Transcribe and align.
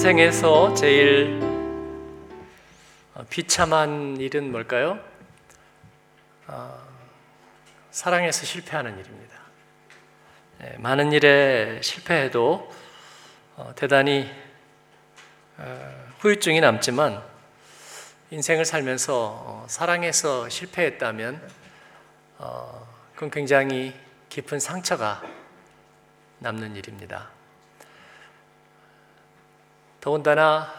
인생에서 0.00 0.72
제일 0.72 1.38
어, 3.12 3.22
비참한 3.28 4.16
일은 4.16 4.50
뭘까요? 4.50 4.98
어, 6.46 6.80
사랑해서 7.90 8.46
실패하는 8.46 8.98
일입니다. 8.98 9.36
네, 10.60 10.74
많은 10.78 11.12
일에 11.12 11.82
실패해도 11.82 12.72
어, 13.56 13.72
대단히 13.76 14.30
어, 15.58 16.08
후유증이 16.20 16.62
남지만 16.62 17.22
인생을 18.30 18.64
살면서 18.64 19.14
어, 19.14 19.66
사랑해서 19.68 20.48
실패했다면 20.48 21.46
어, 22.38 22.88
그건 23.12 23.30
굉장히 23.30 23.94
깊은 24.30 24.60
상처가 24.60 25.22
남는 26.38 26.74
일입니다. 26.76 27.39
더군다나 30.00 30.72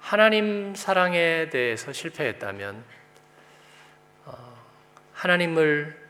하나님 0.00 0.74
사랑에 0.74 1.50
대해서 1.50 1.92
실패했다면 1.92 2.82
어, 4.24 4.56
하나님을 5.12 6.08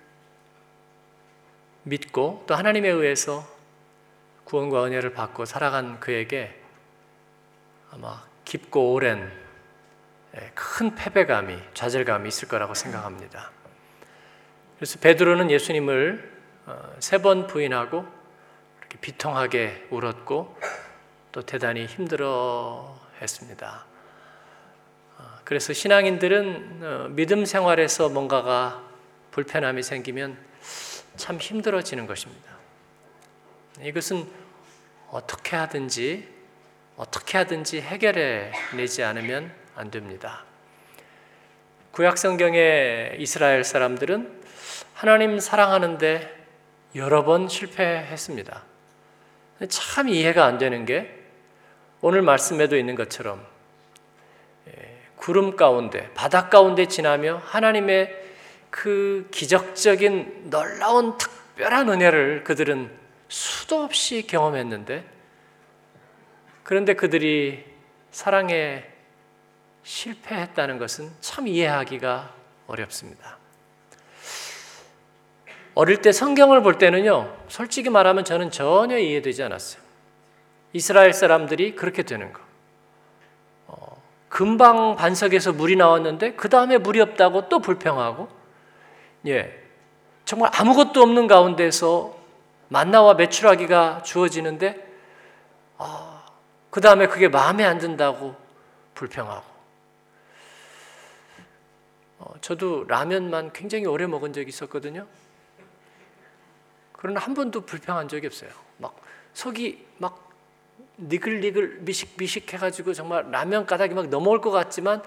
믿고 1.82 2.44
또 2.46 2.54
하나님에 2.54 2.88
의해서 2.88 3.44
구원과 4.44 4.84
은혜를 4.84 5.14
받고 5.14 5.46
살아간 5.46 5.98
그에게 5.98 6.62
아마 7.90 8.22
깊고 8.45 8.92
오랜 8.92 9.32
예, 10.36 10.52
큰 10.54 10.95
패배감이 10.95 11.59
좌절감이 11.74 12.28
있을 12.28 12.46
거라고 12.46 12.74
생각합니다. 12.74 13.50
그래서 14.76 15.00
베드로는 15.00 15.50
예수님을 15.50 16.38
어, 16.66 16.96
세번 17.00 17.48
부인하고 17.48 18.06
이렇게 18.78 18.98
비통하게 19.00 19.88
울었고 19.90 20.56
또 21.32 21.43
대단히 21.43 21.87
힘들어 21.87 22.98
했습니다. 23.21 23.84
어, 25.18 25.23
그래서 25.45 25.73
신앙인들은 25.73 26.80
어, 26.82 27.09
믿음 27.10 27.45
생활에서 27.45 28.09
뭔가가 28.09 28.82
불편함이 29.30 29.82
생기면 29.82 30.38
참 31.16 31.38
힘들어지는 31.38 32.06
것입니다. 32.06 32.56
이것은 33.82 34.26
어떻게 35.10 35.56
하든지 35.56 36.29
어떻게 36.96 37.38
하든지 37.38 37.80
해결해 37.80 38.52
내지 38.74 39.04
않으면 39.04 39.52
안 39.76 39.90
됩니다. 39.90 40.45
구약 41.93 42.18
성경의 42.18 43.16
이스라엘 43.18 43.62
사람들은 43.62 44.43
하나님 44.95 45.38
사랑하는데 45.38 46.46
여러 46.96 47.24
번 47.24 47.49
실패했습니다. 47.49 48.65
참 49.68 50.09
이해가 50.09 50.45
안 50.45 50.59
되는 50.59 50.84
게 50.84 51.18
오늘 52.01 52.23
말씀에도 52.23 52.77
있는 52.77 52.95
것처럼 52.95 53.45
예, 54.68 54.99
구름 55.16 55.57
가운데, 55.57 56.10
바다 56.15 56.49
가운데 56.49 56.87
지나며 56.87 57.43
하나님의 57.45 58.27
그 58.71 59.29
기적적인 59.30 60.51
놀라운 60.51 61.18
특별한 61.18 61.88
은혜를 61.88 62.45
그들은 62.45 62.90
수도 63.29 63.82
없이 63.82 64.27
경험했는데 64.27 65.05
그런데 66.62 66.94
그들이 66.94 67.65
사랑에 68.10 68.84
실패했다는 69.83 70.78
것은 70.78 71.10
참 71.21 71.49
이해하기가 71.49 72.34
어렵습니다. 72.66 73.38
어릴 75.75 76.03
때 76.03 76.12
성경을 76.12 76.62
볼 76.62 76.77
때는요, 76.77 77.37
솔직히 77.49 77.88
말하면 77.88 78.25
저는 78.25 78.50
전혀 78.50 78.99
이해되지 78.99 79.44
않았어요. 79.44 79.88
이스라엘 80.72 81.12
사람들이 81.12 81.75
그렇게 81.75 82.03
되는 82.03 82.33
거. 82.33 82.41
어, 83.69 84.03
금방 84.29 84.97
반석에서 84.97 85.53
물이 85.53 85.77
나왔는데 85.77 86.34
그 86.34 86.49
다음에 86.49 86.79
물이 86.79 87.01
없다고 87.01 87.49
또 87.49 87.61
불평하고, 87.61 88.29
예, 89.27 89.62
정말 90.25 90.51
아무것도 90.55 91.03
없는 91.03 91.27
가운데서 91.27 92.17
만나와 92.69 93.15
메추라기가 93.15 94.03
주어지는데, 94.03 94.87
아, 95.78 96.23
그 96.71 96.81
다음에 96.81 97.07
그게 97.07 97.28
마음에 97.28 97.65
안 97.65 97.78
든다고 97.78 98.37
불평하고. 98.95 99.59
어, 102.19 102.34
저도 102.41 102.84
라면만 102.89 103.53
굉장히 103.53 103.87
오래 103.87 104.07
먹은 104.07 104.33
적이 104.33 104.49
있었거든요. 104.49 105.07
그러나 106.93 107.21
한 107.21 107.34
번도 107.34 107.62
불평한 107.62 108.09
적이 108.09 108.27
없어요. 108.27 108.51
막 108.78 108.97
속이 109.33 109.87
막 109.99 110.28
니글니글 110.98 111.78
미식미식 111.81 112.53
해가지고 112.53 112.92
정말 112.92 113.31
라면 113.31 113.66
가닥이 113.66 113.94
막 113.94 114.09
넘어올 114.09 114.41
것 114.41 114.50
같지만 114.50 115.03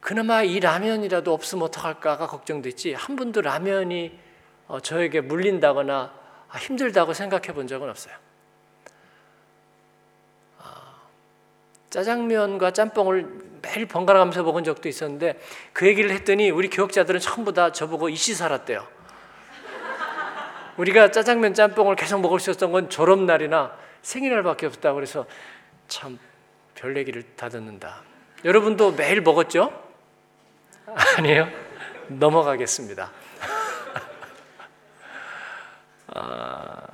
그나마 0.00 0.42
이 0.42 0.60
라면이라도 0.60 1.32
없으면 1.32 1.64
어떡할까가 1.64 2.26
걱정됐지 2.26 2.94
한 2.94 3.16
번도 3.16 3.40
라면이 3.40 4.18
어, 4.68 4.80
저에게 4.80 5.20
물린다거나 5.20 6.12
아, 6.48 6.58
힘들다고 6.58 7.12
생각해 7.12 7.52
본 7.54 7.66
적은 7.66 7.88
없어요. 7.88 8.14
아, 10.58 10.94
짜장면과 11.90 12.72
짬뽕을 12.72 13.50
매일 13.62 13.86
번갈아 13.86 14.18
가면서 14.18 14.42
먹은 14.42 14.64
적도 14.64 14.88
있었는데 14.88 15.38
그 15.72 15.86
얘기를 15.86 16.10
했더니 16.10 16.50
우리 16.50 16.68
교육자들은 16.70 17.20
전부 17.20 17.52
다 17.52 17.72
저보고 17.72 18.08
이씨 18.08 18.34
살았대요. 18.34 18.86
우리가 20.76 21.10
짜장면 21.10 21.52
짬뽕을 21.52 21.96
계속 21.96 22.20
먹을 22.20 22.40
수 22.40 22.50
있었던 22.50 22.72
건 22.72 22.88
졸업날이나 22.88 23.79
생일날밖에 24.02 24.66
없다. 24.66 24.94
그래서 24.94 25.26
참 25.88 26.18
별 26.80 26.96
얘기를 26.96 27.22
다 27.36 27.50
듣는다. 27.50 28.02
여러분도 28.42 28.92
매일 28.92 29.20
먹었죠? 29.20 29.70
아니에요? 31.18 31.46
넘어가겠습니다. 32.08 33.12
아... 36.14 36.86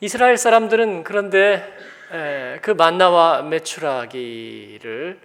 이스라엘 0.00 0.36
사람들은 0.36 1.02
그런데 1.02 1.64
에, 2.12 2.58
그 2.60 2.72
만나와 2.72 3.40
메추라기를 3.40 5.18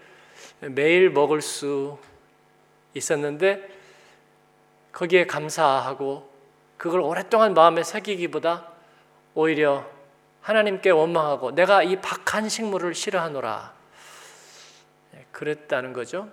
매일 0.62 1.10
먹을 1.10 1.42
수 1.42 2.00
있었는데 2.94 3.70
거기에 4.94 5.28
감사하고 5.28 6.33
그걸 6.78 7.02
오랫동안 7.02 7.54
마음에 7.54 7.84
새기기보다 7.84 8.68
오히려 9.36 9.90
하나님께 10.42 10.90
원망하고 10.90 11.52
내가 11.52 11.84
이 11.84 12.02
박한 12.02 12.50
식물을 12.50 12.94
싫어하노라 12.94 13.74
예, 15.16 15.26
그랬다는 15.32 15.94
거죠. 15.94 16.30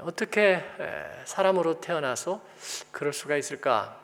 어떻게 0.00 0.62
사람으로 1.24 1.80
태어나서 1.80 2.42
그럴 2.90 3.14
수가 3.14 3.36
있을까? 3.36 3.98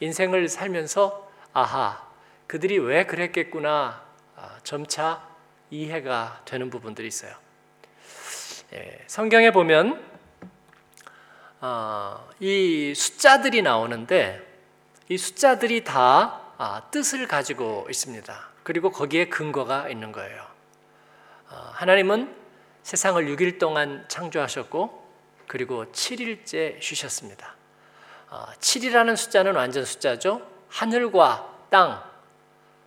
인생을 0.00 0.48
살면서 0.48 1.30
아하 1.52 2.08
그들이 2.48 2.78
왜 2.78 3.06
그랬겠구나 3.06 4.02
아, 4.34 4.58
점차 4.64 5.28
이해가 5.70 6.42
되는 6.44 6.70
부분들이 6.70 7.06
있어요. 7.06 7.32
예, 8.72 8.98
성경에 9.06 9.52
보면 9.52 10.09
어, 11.62 12.26
이 12.40 12.94
숫자들이 12.94 13.60
나오는데 13.60 14.40
이 15.08 15.18
숫자들이 15.18 15.84
다 15.84 16.40
아, 16.56 16.82
뜻을 16.90 17.26
가지고 17.26 17.86
있습니다. 17.90 18.48
그리고 18.62 18.90
거기에 18.90 19.28
근거가 19.28 19.88
있는 19.88 20.12
거예요. 20.12 20.46
어, 21.50 21.70
하나님은 21.72 22.34
세상을 22.82 23.22
6일 23.26 23.58
동안 23.58 24.04
창조하셨고 24.08 25.08
그리고 25.46 25.84
7일째 25.86 26.80
쉬셨습니다. 26.80 27.56
7이라는 28.60 29.12
어, 29.12 29.16
숫자는 29.16 29.54
완전 29.54 29.84
숫자죠. 29.84 30.46
하늘과 30.68 31.66
땅, 31.68 32.02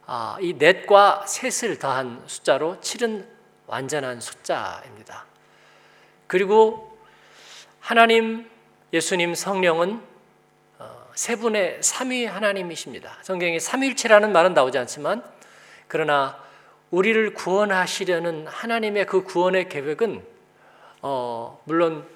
아, 0.06 0.38
이 0.40 0.54
넷과 0.54 1.26
셋을 1.28 1.78
더한 1.78 2.24
숫자로 2.26 2.78
7은 2.78 3.28
완전한 3.68 4.20
숫자입니다. 4.20 5.26
그리고 6.28 6.98
하나님 7.80 8.53
예수님 8.94 9.34
성령은 9.34 10.00
어, 10.78 11.12
세 11.16 11.36
분의 11.36 11.82
삼위 11.82 12.26
하나님이십니다. 12.26 13.18
성경에 13.24 13.58
삼일체라는 13.58 14.32
말은 14.32 14.54
나오지 14.54 14.78
않지만 14.78 15.24
그러나 15.88 16.40
우리를 16.92 17.34
구원하시려는 17.34 18.46
하나님의 18.46 19.08
그 19.08 19.24
구원의 19.24 19.68
계획은 19.68 20.24
어, 21.02 21.60
물론 21.64 22.08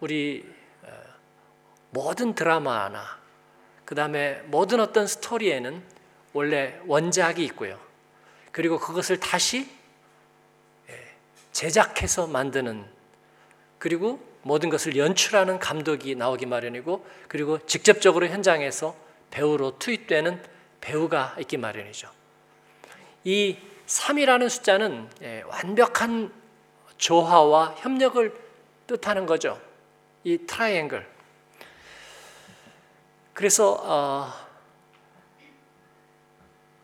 우리 0.00 0.44
어, 0.82 0.92
모든 1.88 2.34
드라마나 2.34 3.18
그 3.86 3.94
다음에 3.94 4.42
모든 4.48 4.80
어떤 4.80 5.06
스토리에는 5.06 5.82
원래 6.34 6.78
원작이 6.86 7.42
있고요. 7.46 7.80
그리고 8.52 8.78
그것을 8.78 9.18
다시 9.18 9.70
예, 10.90 11.14
제작해서 11.52 12.26
만드는 12.26 12.84
그리고 13.78 14.33
모든 14.44 14.68
것을 14.68 14.96
연출하는 14.96 15.58
감독이 15.58 16.14
나오기 16.14 16.46
마련이고 16.46 17.04
그리고 17.28 17.58
직접적으로 17.66 18.28
현장에서 18.28 18.94
배우로 19.30 19.78
투입되는 19.78 20.42
배우가 20.80 21.34
있기 21.40 21.56
마련이죠. 21.56 22.08
이 23.24 23.56
3이라는 23.86 24.48
숫자는 24.50 25.08
예, 25.22 25.42
완벽한 25.46 26.30
조화와 26.98 27.76
협력을 27.78 28.32
뜻하는 28.86 29.26
거죠. 29.26 29.60
이 30.24 30.38
트라이앵글. 30.46 31.06
그래서 33.32 33.78
어, 33.82 34.32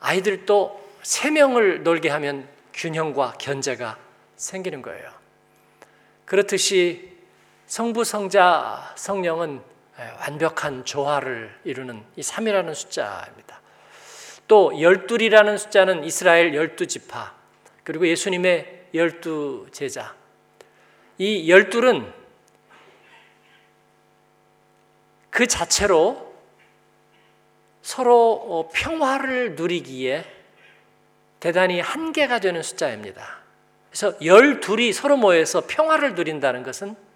아이들도 0.01 0.81
세 1.03 1.31
명을 1.31 1.83
놀게 1.83 2.09
하면 2.09 2.49
균형과 2.73 3.33
견제가 3.33 3.99
생기는 4.37 4.81
거예요. 4.81 5.13
그렇듯이 6.25 7.10
성부, 7.71 8.03
성자, 8.03 8.95
성령은 8.97 9.63
예, 10.01 10.03
완벽한 10.23 10.85
조화를 10.85 11.57
이루는 11.63 12.03
이 12.17 12.21
3이라는 12.21 12.75
숫자입니다. 12.75 13.61
또 14.49 14.81
열둘이라는 14.81 15.57
숫자는 15.57 16.03
이스라엘 16.03 16.53
열두 16.53 16.89
지파 16.89 17.33
그리고 17.85 18.09
예수님의 18.09 18.87
열두 18.93 19.69
제자. 19.71 20.17
이 21.19 21.49
열둘은 21.49 22.13
그 25.31 25.47
자체로 25.47 26.35
서로 27.83 28.33
어, 28.33 28.69
평화를 28.75 29.55
누리기에 29.55 30.25
대단히 31.39 31.79
한계가 31.79 32.41
되는 32.41 32.65
숫자입니다. 32.65 33.39
그래서 33.91 34.13
열둘이 34.25 34.93
서로 34.93 35.17
모여서 35.17 35.63
평화를 35.69 36.17
누린다는 36.17 36.65
것은 36.65 37.10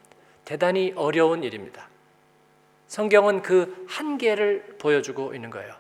대단히 0.44 0.93
어려운 0.96 1.43
일입니다. 1.43 1.88
성경은 2.88 3.43
그 3.43 3.87
한계를 3.88 4.76
보여주고 4.79 5.35
있는 5.35 5.50
거예요. 5.50 5.75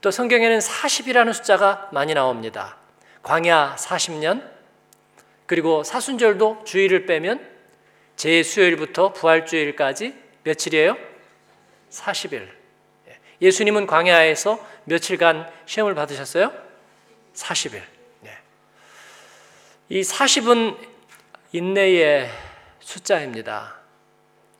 또 0.00 0.10
성경에는 0.10 0.58
40이라는 0.58 1.32
숫자가 1.32 1.88
많이 1.92 2.14
나옵니다. 2.14 2.76
광야 3.22 3.76
40년, 3.78 4.48
그리고 5.46 5.82
사순절도 5.82 6.64
주일을 6.64 7.06
빼면 7.06 7.56
제수요일부터 8.16 9.12
부활주일까지 9.12 10.14
며칠이에요? 10.42 10.96
40일. 11.90 12.48
예수님은 13.40 13.86
광야에서 13.86 14.64
며칠간 14.84 15.50
시험을 15.66 15.94
받으셨어요? 15.94 16.52
40일. 17.34 17.82
이 19.88 20.00
40은 20.00 20.76
인내의 21.52 22.28
숫자입니다. 22.80 23.76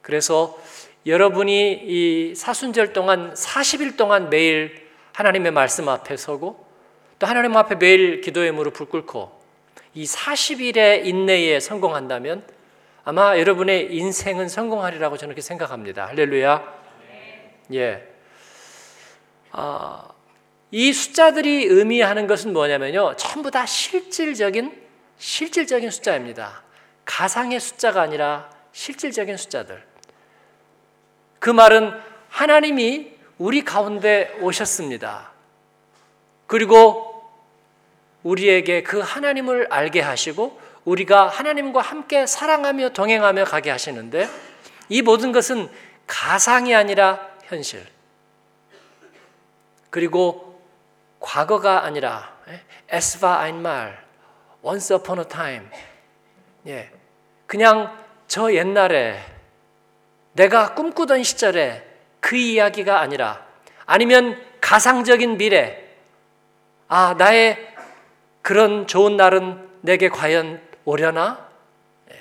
그래서 0.06 0.56
여러분이 1.04 1.82
이 1.82 2.34
사순절 2.36 2.92
동안 2.92 3.34
40일 3.34 3.96
동안 3.96 4.30
매일 4.30 4.88
하나님의 5.12 5.50
말씀 5.50 5.88
앞에 5.88 6.16
서고 6.16 6.64
또 7.18 7.26
하나님 7.26 7.56
앞에 7.56 7.74
매일 7.74 8.20
기도의 8.20 8.52
무릎을 8.52 8.86
꿇고 8.86 9.36
이 9.94 10.04
40일의 10.04 11.06
인내에 11.06 11.58
성공한다면 11.58 12.46
아마 13.02 13.36
여러분의 13.36 13.96
인생은 13.96 14.48
성공하리라고 14.48 15.16
저는 15.16 15.34
그렇게 15.34 15.42
생각합니다. 15.42 16.06
할렐루야. 16.06 16.74
예. 17.74 18.06
아, 19.50 20.08
이 20.70 20.92
숫자들이 20.92 21.64
의미하는 21.64 22.28
것은 22.28 22.52
뭐냐면요. 22.52 23.16
전부 23.16 23.50
다 23.50 23.66
실질적인 23.66 24.72
실질적인 25.18 25.90
숫자입니다. 25.90 26.62
가상의 27.04 27.58
숫자가 27.58 28.02
아니라 28.02 28.54
실질적인 28.76 29.38
숫자들. 29.38 29.85
그 31.46 31.52
말은 31.52 31.92
하나님이 32.28 33.12
우리 33.38 33.62
가운데 33.62 34.36
오셨습니다. 34.40 35.30
그리고 36.48 37.22
우리에게 38.24 38.82
그 38.82 38.98
하나님을 38.98 39.68
알게 39.70 40.00
하시고 40.00 40.60
우리가 40.84 41.28
하나님과 41.28 41.80
함께 41.80 42.26
사랑하며 42.26 42.88
동행하며 42.88 43.44
가게 43.44 43.70
하시는데 43.70 44.28
이 44.88 45.02
모든 45.02 45.30
것은 45.30 45.70
가상이 46.08 46.74
아니라 46.74 47.28
현실. 47.44 47.86
그리고 49.90 50.60
과거가 51.20 51.84
아니라 51.84 52.36
에스바 52.88 53.38
아인말 53.38 54.04
once 54.62 54.96
upon 54.96 55.20
a 55.20 55.24
time. 55.24 55.68
예. 56.66 56.90
그냥 57.46 57.96
저 58.26 58.52
옛날에 58.52 59.35
내가 60.36 60.74
꿈꾸던 60.74 61.22
시절에 61.22 61.82
그 62.20 62.36
이야기가 62.36 63.00
아니라 63.00 63.44
아니면 63.86 64.40
가상적인 64.60 65.38
미래, 65.38 65.82
아, 66.88 67.14
나의 67.16 67.74
그런 68.42 68.86
좋은 68.86 69.16
날은 69.16 69.68
내게 69.80 70.08
과연 70.08 70.60
오려나? 70.84 71.48
예. 72.10 72.16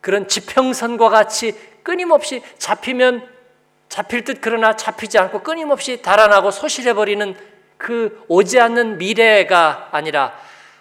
그런 0.00 0.26
지평선과 0.26 1.08
같이 1.08 1.58
끊임없이 1.82 2.42
잡히면 2.58 3.28
잡힐 3.88 4.24
듯 4.24 4.38
그러나 4.40 4.74
잡히지 4.74 5.18
않고 5.18 5.42
끊임없이 5.42 6.02
달아나고 6.02 6.50
소실해버리는 6.50 7.36
그 7.76 8.24
오지 8.28 8.58
않는 8.58 8.98
미래가 8.98 9.88
아니라 9.92 10.34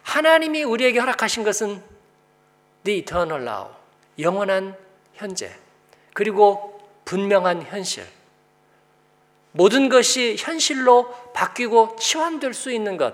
하나님이 0.03 0.63
우리에게 0.63 0.99
허락하신 0.99 1.43
것은 1.43 1.81
the 2.83 2.99
eternal 2.99 3.41
now, 3.41 3.67
영원한 4.17 4.75
현재, 5.13 5.51
그리고 6.13 6.70
분명한 7.11 7.63
현실. 7.63 8.05
모든 9.51 9.89
것이 9.89 10.37
현실로 10.39 11.13
바뀌고 11.33 11.97
치환될 11.99 12.53
수 12.53 12.71
있는 12.71 12.95
것. 12.95 13.13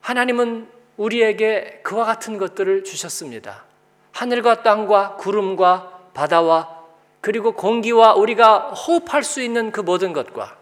하나님은 0.00 0.68
우리에게 0.96 1.78
그와 1.84 2.04
같은 2.04 2.38
것들을 2.38 2.82
주셨습니다. 2.82 3.62
하늘과 4.10 4.64
땅과 4.64 5.14
구름과 5.18 6.08
바다와 6.12 6.80
그리고 7.20 7.52
공기와 7.52 8.14
우리가 8.14 8.70
호흡할 8.70 9.22
수 9.22 9.40
있는 9.40 9.70
그 9.70 9.80
모든 9.80 10.12
것과 10.12 10.56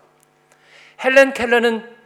헬렌 1.02 1.32
켈러는 1.32 1.96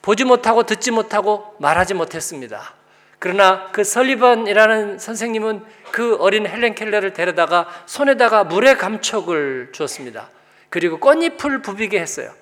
보지 0.00 0.24
못하고 0.24 0.62
듣지 0.62 0.92
못하고 0.92 1.56
말하지 1.58 1.92
못했습니다. 1.92 2.74
그러나 3.20 3.70
그 3.70 3.84
설리번이라는 3.84 4.98
선생님은 4.98 5.62
그 5.92 6.16
어린 6.16 6.46
헬렌 6.46 6.74
켈러를 6.74 7.12
데려다가 7.12 7.68
손에다가 7.86 8.44
물의 8.44 8.78
감촉을 8.78 9.70
주었습니다. 9.72 10.30
그리고 10.70 10.98
꽃잎을 10.98 11.62
부비게 11.62 12.00
했어요. 12.00 12.32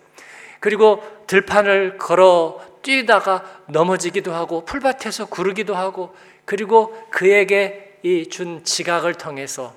그리고 0.61 1.02
들판을 1.26 1.99
걸어 1.99 2.62
뛰다가 2.82 3.44
넘어지기도 3.66 4.32
하고 4.32 4.64
풀밭에서 4.64 5.26
구르기도 5.26 5.75
하고 5.75 6.14
그리고 6.44 6.97
그에게 7.11 7.99
이 8.02 8.28
준 8.30 8.62
지각을 8.64 9.14
통해서 9.14 9.75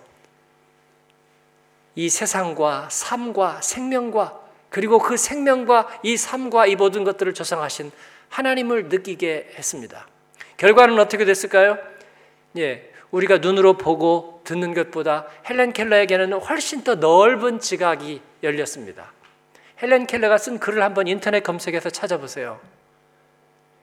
이 1.95 2.07
세상과 2.09 2.89
삶과 2.91 3.61
생명과 3.61 4.39
그리고 4.69 4.99
그 4.99 5.17
생명과 5.17 5.99
이 6.03 6.15
삶과 6.15 6.67
이 6.67 6.75
모든 6.75 7.03
것들을 7.03 7.33
조성하신 7.33 7.91
하나님을 8.29 8.89
느끼게 8.89 9.55
했습니다. 9.57 10.05
결과는 10.61 10.99
어떻게 10.99 11.25
됐을까요? 11.25 11.79
예, 12.57 12.87
우리가 13.09 13.39
눈으로 13.39 13.77
보고 13.77 14.41
듣는 14.43 14.75
것보다 14.75 15.25
헬렌 15.49 15.73
켈러에게는 15.73 16.33
훨씬 16.33 16.83
더 16.83 16.93
넓은 16.93 17.59
지각이 17.59 18.21
열렸습니다. 18.43 19.11
헬렌 19.81 20.05
켈러가 20.05 20.37
쓴 20.37 20.59
글을 20.59 20.83
한번 20.83 21.07
인터넷 21.07 21.41
검색해서 21.41 21.89
찾아보세요. 21.89 22.59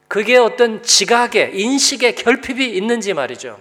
그게 0.07 0.37
어떤 0.37 0.81
지각의 0.85 1.61
인식의 1.61 2.15
결핍이 2.15 2.69
있는지 2.69 3.13
말이죠. 3.13 3.59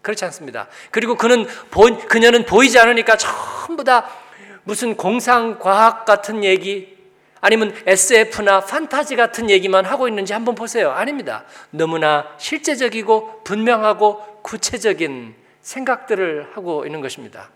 그렇지 0.00 0.24
않습니다. 0.24 0.68
그리고 0.90 1.14
그는 1.14 1.46
본 1.70 1.98
그녀는 2.08 2.46
보이지 2.46 2.78
않으니까 2.78 3.18
전부 3.18 3.84
다 3.84 4.08
무슨 4.64 4.96
공상과학 4.96 6.06
같은 6.06 6.42
얘기 6.42 6.95
아니면 7.40 7.74
SF나 7.86 8.60
판타지 8.60 9.16
같은 9.16 9.50
얘기만 9.50 9.84
하고 9.84 10.08
있는지 10.08 10.32
한번 10.32 10.54
보세요. 10.54 10.90
아닙니다. 10.90 11.44
너무나 11.70 12.26
실제적이고 12.38 13.42
분명하고 13.44 14.40
구체적인 14.42 15.34
생각들을 15.60 16.50
하고 16.54 16.86
있는 16.86 17.00
것입니다. 17.00 17.50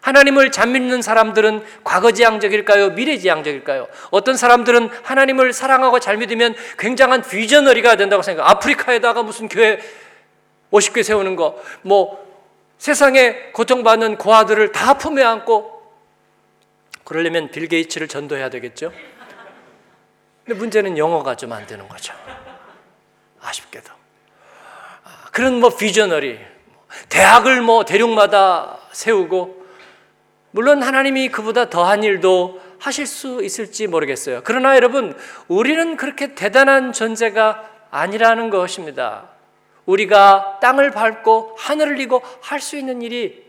하나님을 0.00 0.50
잘 0.50 0.68
믿는 0.68 1.02
사람들은 1.02 1.62
과거지향적일까요? 1.84 2.90
미래지향적일까요? 2.90 3.86
어떤 4.10 4.36
사람들은 4.36 4.88
하나님을 5.02 5.52
사랑하고 5.52 6.00
잘 6.00 6.16
믿으면 6.16 6.54
굉장한 6.78 7.22
비저너리가 7.22 7.96
된다고 7.96 8.22
생각. 8.22 8.48
아프리카에다가 8.48 9.22
무슨 9.22 9.48
교회 9.48 9.78
50개 10.72 11.02
세우는 11.02 11.36
거, 11.36 11.60
뭐 11.82 12.24
세상에 12.78 13.50
고통받는 13.52 14.16
고아들을 14.16 14.72
다 14.72 14.94
품에 14.94 15.22
안고 15.22 15.79
그러려면 17.10 17.50
빌 17.50 17.66
게이츠를 17.66 18.06
전도해야 18.06 18.50
되겠죠? 18.50 18.92
근데 20.44 20.56
문제는 20.56 20.96
영어가 20.96 21.34
좀 21.34 21.52
안 21.52 21.66
되는 21.66 21.88
거죠. 21.88 22.14
아쉽게도. 23.40 23.90
아, 25.02 25.24
그런 25.32 25.58
뭐 25.58 25.76
비저너리, 25.76 26.38
대학을 27.08 27.62
뭐 27.62 27.84
대륙마다 27.84 28.78
세우고, 28.92 29.66
물론 30.52 30.84
하나님이 30.84 31.30
그보다 31.30 31.68
더한 31.68 32.04
일도 32.04 32.62
하실 32.78 33.08
수 33.08 33.42
있을지 33.42 33.88
모르겠어요. 33.88 34.42
그러나 34.44 34.76
여러분, 34.76 35.18
우리는 35.48 35.96
그렇게 35.96 36.36
대단한 36.36 36.92
존재가 36.92 37.88
아니라는 37.90 38.50
것입니다. 38.50 39.30
우리가 39.84 40.60
땅을 40.62 40.92
밟고 40.92 41.56
하늘을 41.58 41.98
이고 41.98 42.22
할 42.40 42.60
수 42.60 42.76
있는 42.76 43.02
일이 43.02 43.44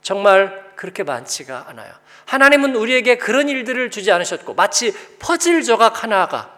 정말 0.00 0.70
그렇게 0.76 1.02
많지가 1.02 1.64
않아요. 1.70 1.92
하나님은 2.30 2.76
우리에게 2.76 3.18
그런 3.18 3.48
일들을 3.48 3.90
주지 3.90 4.12
않으셨고 4.12 4.54
마치 4.54 4.94
퍼즐 5.18 5.64
조각 5.64 6.04
하나가 6.04 6.56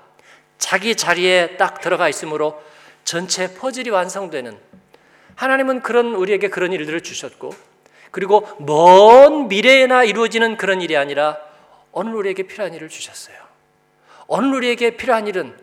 자기 0.58 0.94
자리에 0.94 1.56
딱 1.56 1.80
들어가 1.80 2.10
있으므로 2.10 2.62
전체 3.04 3.54
퍼즐이 3.54 3.88
완성되는 3.88 4.54
하나님은 5.34 5.80
그런 5.80 6.14
우리에게 6.14 6.50
그런 6.50 6.74
일들을 6.74 7.00
주셨고 7.02 7.54
그리고 8.10 8.46
먼 8.58 9.48
미래에나 9.48 10.04
이루어지는 10.04 10.58
그런 10.58 10.82
일이 10.82 10.94
아니라 10.94 11.38
오늘 11.92 12.16
우리에게 12.16 12.42
필요한 12.42 12.74
일을 12.74 12.90
주셨어요. 12.90 13.36
오늘 14.26 14.52
우리에게 14.52 14.98
필요한 14.98 15.26
일은 15.26 15.56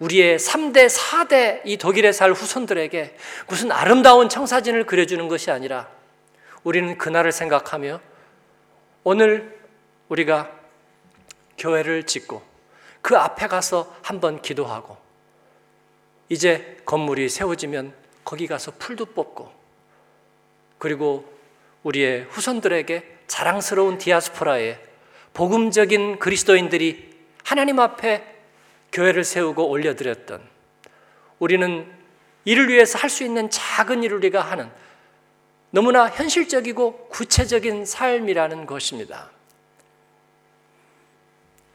우리의 0.00 0.40
3대, 0.40 0.88
4대 0.88 1.60
이 1.64 1.76
독일에 1.76 2.10
살 2.10 2.32
후손들에게 2.32 3.16
무슨 3.46 3.70
아름다운 3.70 4.28
청사진을 4.28 4.84
그려주는 4.86 5.28
것이 5.28 5.52
아니라 5.52 5.88
우리는 6.64 6.98
그날을 6.98 7.30
생각하며 7.30 8.00
오늘 9.10 9.58
우리가 10.10 10.52
교회를 11.56 12.02
짓고 12.02 12.42
그 13.00 13.16
앞에 13.16 13.46
가서 13.46 13.96
한번 14.02 14.42
기도하고 14.42 14.98
이제 16.28 16.76
건물이 16.84 17.30
세워지면 17.30 17.94
거기 18.22 18.46
가서 18.46 18.72
풀도 18.78 19.06
뽑고 19.06 19.50
그리고 20.76 21.24
우리의 21.84 22.24
후손들에게 22.24 23.20
자랑스러운 23.26 23.96
디아스포라에 23.96 24.78
복음적인 25.32 26.18
그리스도인들이 26.18 27.16
하나님 27.44 27.80
앞에 27.80 28.22
교회를 28.92 29.24
세우고 29.24 29.70
올려드렸던 29.70 30.46
우리는 31.38 31.90
이를 32.44 32.68
위해서 32.68 32.98
할 32.98 33.08
수 33.08 33.24
있는 33.24 33.48
작은 33.48 34.02
일을 34.02 34.18
우리가 34.18 34.42
하는 34.42 34.70
너무나 35.70 36.08
현실적이고 36.08 37.08
구체적인 37.08 37.84
삶이라는 37.84 38.66
것입니다. 38.66 39.30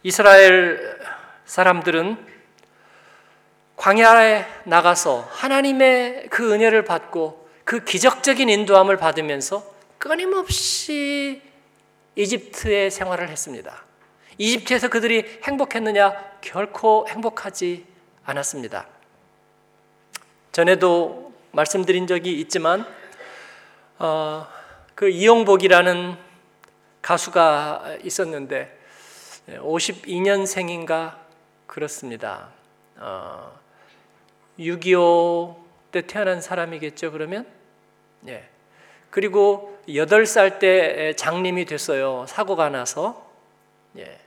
이스라엘 0.01 1.00
사람들은 1.45 2.17
광야에 3.75 4.45
나가서 4.65 5.27
하나님의 5.31 6.27
그 6.29 6.53
은혜를 6.53 6.85
받고 6.85 7.47
그 7.63 7.83
기적적인 7.83 8.50
인도함을 8.50 8.97
받으면서 8.97 9.63
끊임없이 9.97 11.41
이집트의 12.15 12.91
생활을 12.91 13.29
했습니다. 13.29 13.83
이집트에서 14.38 14.89
그들이 14.89 15.39
행복했느냐? 15.43 16.13
결코 16.41 17.07
행복하지 17.07 17.85
않았습니다. 18.25 18.88
전에도 20.51 21.33
말씀드린 21.51 22.07
적이 22.07 22.39
있지만 22.41 22.85
어, 24.03 24.45
그 24.95 25.07
이용복이라는 25.07 26.17
가수가 27.01 28.00
있었는데 28.03 28.77
52년생인가 29.48 31.15
그렇습니다. 31.67 32.50
어, 32.98 33.57
6.25 34.60 35.55
때 35.93 36.01
태어난 36.01 36.41
사람이겠죠, 36.41 37.13
그러면? 37.13 37.48
예. 38.27 38.50
그리고 39.10 39.79
8살 39.88 40.60
때 40.60 41.15
장님이 41.15 41.63
됐어요. 41.63 42.25
사고가 42.27 42.67
나서. 42.67 43.31
예. 43.98 44.19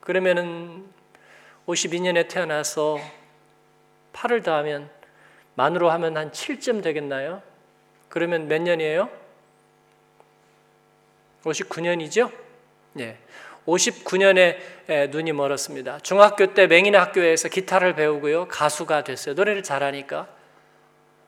그러면은 0.00 0.84
52년에 1.66 2.28
태어나서 2.28 2.98
8을 4.12 4.44
더하면 4.44 4.90
만으로 5.54 5.90
하면 5.90 6.18
한 6.18 6.30
7점 6.32 6.82
되겠나요? 6.82 7.53
그러면 8.14 8.46
몇 8.46 8.62
년이에요? 8.62 9.10
59년이죠? 11.42 12.30
예. 13.00 13.18
59년에 13.66 15.10
눈이 15.10 15.32
멀었습니다. 15.32 15.98
중학교 15.98 16.54
때 16.54 16.68
맹인 16.68 16.94
학교에서 16.94 17.48
기타를 17.48 17.96
배우고요. 17.96 18.46
가수가 18.46 19.02
됐어요. 19.02 19.34
노래를 19.34 19.64
잘하니까. 19.64 20.28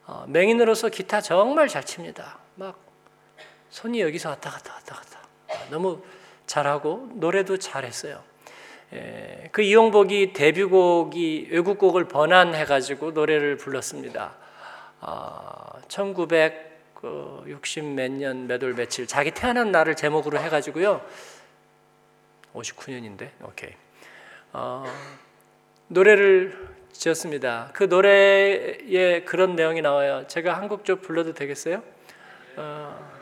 어, 0.06 0.26
맹인으로서 0.28 0.88
기타 0.90 1.20
정말 1.20 1.66
잘 1.66 1.82
칩니다. 1.82 2.38
막 2.54 2.78
손이 3.70 4.00
여기서 4.00 4.28
왔다 4.28 4.50
갔다 4.50 4.74
왔다 4.74 4.94
갔다. 4.94 5.20
너무 5.70 6.04
잘하고 6.46 7.08
노래도 7.14 7.56
잘했어요. 7.56 8.22
예, 8.92 9.48
그 9.50 9.62
이용복이 9.62 10.34
데뷔곡이 10.34 11.48
외국곡을 11.50 12.06
번안해가지고 12.06 13.10
노래를 13.10 13.56
불렀습니다. 13.56 14.36
어, 17.02 17.42
1960몇 17.46 18.10
년 18.12 18.46
몇 18.46 18.62
월 18.62 18.74
며칠 18.74 19.06
자기 19.06 19.30
태어난 19.30 19.70
날을 19.70 19.96
제목으로 19.96 20.38
해가지고요. 20.38 21.04
59년인데, 22.54 23.30
오케이. 23.42 23.70
어, 24.52 24.84
노래를 25.88 26.74
지었습니다. 26.92 27.70
그 27.74 27.84
노래에 27.84 29.22
그런 29.24 29.54
내용이 29.54 29.82
나와요. 29.82 30.24
제가 30.26 30.56
한국 30.56 30.84
쪽 30.84 31.02
불러도 31.02 31.34
되겠어요? 31.34 31.82
어, 32.56 33.16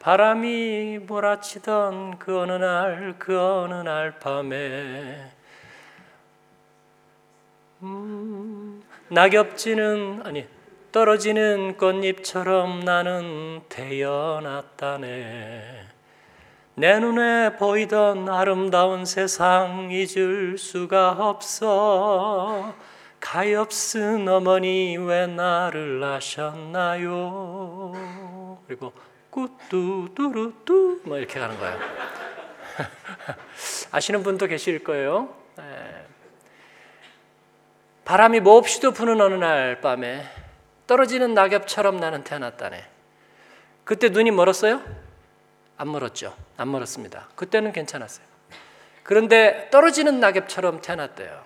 바람이 0.00 1.00
몰아치던 1.06 2.18
그 2.18 2.38
어느 2.38 2.52
날, 2.52 3.14
그 3.18 3.38
어느 3.38 3.74
날 3.74 4.18
밤에 4.18 5.30
음, 7.82 8.82
낙엽지는 9.08 10.22
아니 10.24 10.46
떨어지는 10.94 11.76
꽃잎처럼 11.76 12.80
나는 12.84 13.62
태어났다네. 13.68 15.08
내 16.76 17.00
눈에 17.00 17.56
보이던 17.56 18.28
아름다운 18.28 19.04
세상 19.04 19.90
잊을 19.90 20.56
수가 20.56 21.16
없어 21.18 22.72
가엾은 23.18 24.28
어머니 24.28 24.96
왜 24.96 25.26
나를 25.26 25.98
낳으셨나요? 25.98 27.90
그리고 28.68 28.92
꾸뚜뚜루뚜 29.30 31.02
뭐 31.06 31.18
이렇게 31.18 31.40
가는 31.40 31.58
거예요. 31.58 31.76
아시는 33.90 34.22
분도 34.22 34.46
계실 34.46 34.84
거예요. 34.84 35.34
네. 35.56 35.64
바람이 38.04 38.38
몹시도 38.38 38.92
부는 38.92 39.20
어느 39.20 39.34
날 39.34 39.80
밤에 39.80 40.43
떨어지는 40.86 41.34
낙엽처럼 41.34 41.98
나는 41.98 42.24
태어났다네. 42.24 42.84
그때 43.84 44.08
눈이 44.08 44.30
멀었어요? 44.30 44.82
안 45.76 45.90
멀었죠. 45.90 46.34
안 46.56 46.70
멀었습니다. 46.70 47.28
그때는 47.34 47.72
괜찮았어요. 47.72 48.26
그런데 49.02 49.68
떨어지는 49.70 50.20
낙엽처럼 50.20 50.80
태어났대요. 50.80 51.44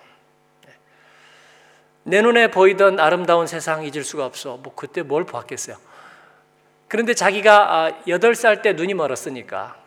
내 2.03 2.21
눈에 2.21 2.49
보이던 2.49 2.99
아름다운 2.99 3.47
세상 3.47 3.83
잊을 3.83 4.03
수가 4.03 4.25
없어. 4.25 4.57
뭐 4.57 4.73
그때 4.75 5.03
뭘 5.03 5.25
봤겠어요. 5.25 5.77
그런데 6.87 7.13
자기가 7.13 8.01
8살 8.07 8.59
아, 8.59 8.61
때 8.61 8.73
눈이 8.73 8.93
멀었으니까 8.95 9.77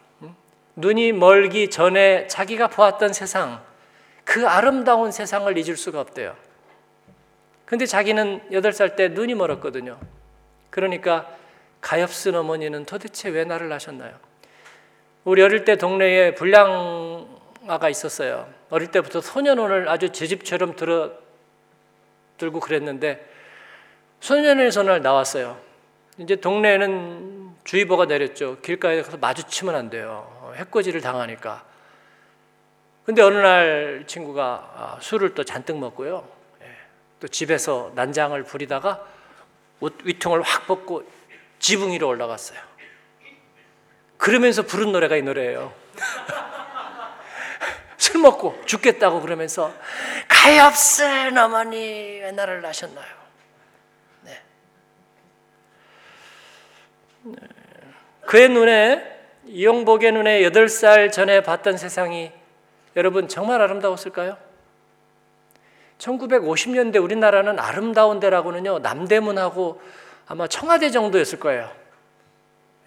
눈이 0.76 1.12
멀기 1.12 1.68
전에 1.68 2.26
자기가 2.28 2.68
보았던 2.68 3.12
세상 3.12 3.62
그 4.25 4.47
아름다운 4.47 5.11
세상을 5.11 5.56
잊을 5.59 5.76
수가 5.76 6.00
없대요. 6.00 6.37
근데 7.73 7.87
자기는 7.87 8.50
8살 8.50 8.97
때 8.97 9.09
눈이 9.09 9.35
멀었거든요. 9.35 9.99
그러니까 10.69 11.26
가엾은 11.81 12.35
어머니는 12.35 12.85
도대체 12.85 13.31
왜 13.31 13.45
나를 13.45 13.71
낳으셨나요? 13.71 14.12
우리 15.25 15.41
어릴 15.41 15.64
때 15.64 15.76
동네에 15.76 16.35
불량아가 16.35 17.88
있었어요. 17.88 18.47
어릴 18.69 18.91
때부터 18.91 19.23
소년원을 19.23 19.88
아주 19.88 20.11
제 20.11 20.26
집처럼 20.26 20.76
들어 20.76 21.12
들고 22.37 22.61
그랬는데 22.61 23.26
소년원에서 24.21 24.83
날 24.83 25.00
나왔어요. 25.00 25.59
이제 26.19 26.37
동네에는 26.37 27.52
주의보가 27.64 28.05
내렸죠. 28.05 28.59
길가에 28.61 29.00
가서 29.00 29.17
마주치면 29.17 29.75
안 29.75 29.88
돼요. 29.88 30.52
해코지를 30.57 31.00
당하니까. 31.00 31.64
근데 33.07 33.23
어느 33.23 33.38
날 33.38 34.05
친구가 34.07 34.43
아, 34.76 34.99
술을 35.00 35.33
또 35.33 35.43
잔뜩 35.43 35.79
먹고요. 35.79 36.32
예, 37.23 37.23
또 37.23 37.29
집에서 37.29 37.93
난장을 37.95 38.43
부리다가 38.43 39.07
옷 39.79 39.97
위통을 40.05 40.43
확 40.43 40.67
벗고 40.67 41.09
지붕 41.61 41.93
위로 41.93 42.09
올라갔어요. 42.09 42.59
그러면서 44.17 44.62
부른 44.62 44.93
노래가 44.93 45.17
이 45.17 45.23
노래예요. 45.23 45.73
술 47.97 48.21
먹고 48.21 48.61
죽겠다고 48.67 49.21
그러면서 49.21 49.73
가엾은 50.29 51.38
어머니 51.38 52.21
왜 52.21 52.33
나를 52.33 52.61
낳으셨나요? 52.62 53.07
네. 54.23 54.43
네. 57.23 57.37
그의 58.26 58.49
눈에 58.49 59.21
이용복의 59.47 60.12
눈에 60.12 60.43
8살 60.43 61.12
전에 61.12 61.43
봤던 61.43 61.76
세상이 61.76 62.33
여러분 62.97 63.29
정말 63.29 63.61
아름다웠을까요? 63.61 64.51
1950년대 66.02 67.02
우리나라는 67.02 67.59
아름다운 67.59 68.18
데라고는요 68.18 68.80
남대문하고 68.80 69.80
아마 70.26 70.47
청와대 70.47 70.90
정도였을 70.90 71.38
거예요. 71.38 71.71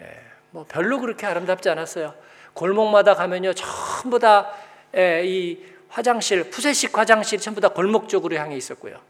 예, 0.02 0.20
뭐 0.50 0.66
별로 0.68 1.00
그렇게 1.00 1.26
아름답지 1.26 1.68
않았어요. 1.70 2.14
골목마다 2.52 3.14
가면요 3.14 3.52
전부 3.54 4.18
다이 4.18 4.46
예, 4.94 5.56
화장실 5.88 6.50
푸세식 6.50 6.96
화장실 6.96 7.38
전부 7.38 7.60
다 7.60 7.68
골목 7.68 8.08
쪽으로 8.08 8.36
향해 8.36 8.56
있었고요. 8.56 9.00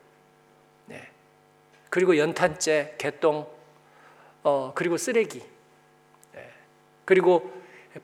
네. 0.87 1.09
그리고 1.91 2.17
연탄재, 2.17 2.95
개똥, 2.99 3.49
어, 4.45 4.73
그리고 4.75 4.97
쓰레기, 4.97 5.43
네. 6.33 6.49
그리고 7.05 7.53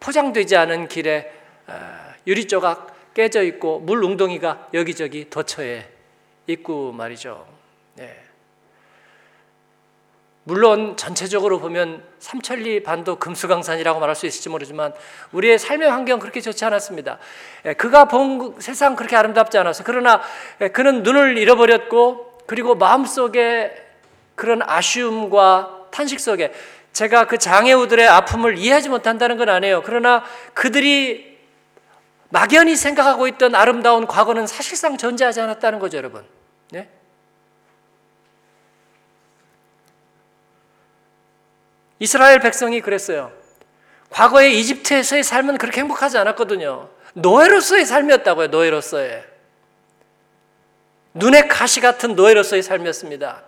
포장되지 0.00 0.56
않은 0.56 0.88
길에 0.88 1.32
어, 1.68 1.74
유리 2.26 2.48
조각 2.48 3.14
깨져 3.14 3.42
있고 3.42 3.78
물 3.80 4.02
웅덩이가 4.02 4.70
여기저기 4.74 5.28
덧쳐에 5.28 5.91
있고 6.46 6.92
말이죠. 6.92 7.46
네. 7.94 8.22
물론 10.44 10.96
전체적으로 10.96 11.60
보면 11.60 12.02
삼천리 12.18 12.82
반도 12.82 13.16
금수강산이라고 13.16 14.00
말할 14.00 14.16
수 14.16 14.26
있을지 14.26 14.48
모르지만 14.48 14.92
우리의 15.30 15.56
삶의 15.58 15.88
환경 15.88 16.18
그렇게 16.18 16.40
좋지 16.40 16.64
않았습니다. 16.64 17.18
예, 17.66 17.74
그가 17.74 18.06
본 18.06 18.56
세상 18.58 18.96
그렇게 18.96 19.14
아름답지 19.14 19.56
않았어. 19.56 19.84
그러나 19.84 20.20
예, 20.60 20.68
그는 20.68 21.04
눈을 21.04 21.38
잃어버렸고 21.38 22.38
그리고 22.46 22.74
마음속에 22.74 23.72
그런 24.34 24.62
아쉬움과 24.62 25.86
탄식 25.92 26.18
속에 26.18 26.52
제가 26.92 27.26
그 27.26 27.38
장애우들의 27.38 28.06
아픔을 28.08 28.58
이해하지 28.58 28.88
못한다는 28.88 29.36
건 29.36 29.48
아니에요. 29.48 29.82
그러나 29.84 30.24
그들이 30.54 31.31
막연히 32.32 32.76
생각하고 32.76 33.28
있던 33.28 33.54
아름다운 33.54 34.06
과거는 34.06 34.46
사실상 34.46 34.96
존재하지 34.96 35.42
않았다는 35.42 35.78
거죠, 35.78 35.98
여러분. 35.98 36.24
네? 36.70 36.88
이스라엘 41.98 42.40
백성이 42.40 42.80
그랬어요. 42.80 43.30
과거에 44.08 44.50
이집트에서의 44.50 45.24
삶은 45.24 45.58
그렇게 45.58 45.82
행복하지 45.82 46.16
않았거든요. 46.16 46.88
노예로서의 47.12 47.84
삶이었다고요, 47.84 48.46
노예로서의. 48.46 49.24
눈에 51.12 51.48
가시 51.48 51.82
같은 51.82 52.14
노예로서의 52.14 52.62
삶이었습니다. 52.62 53.42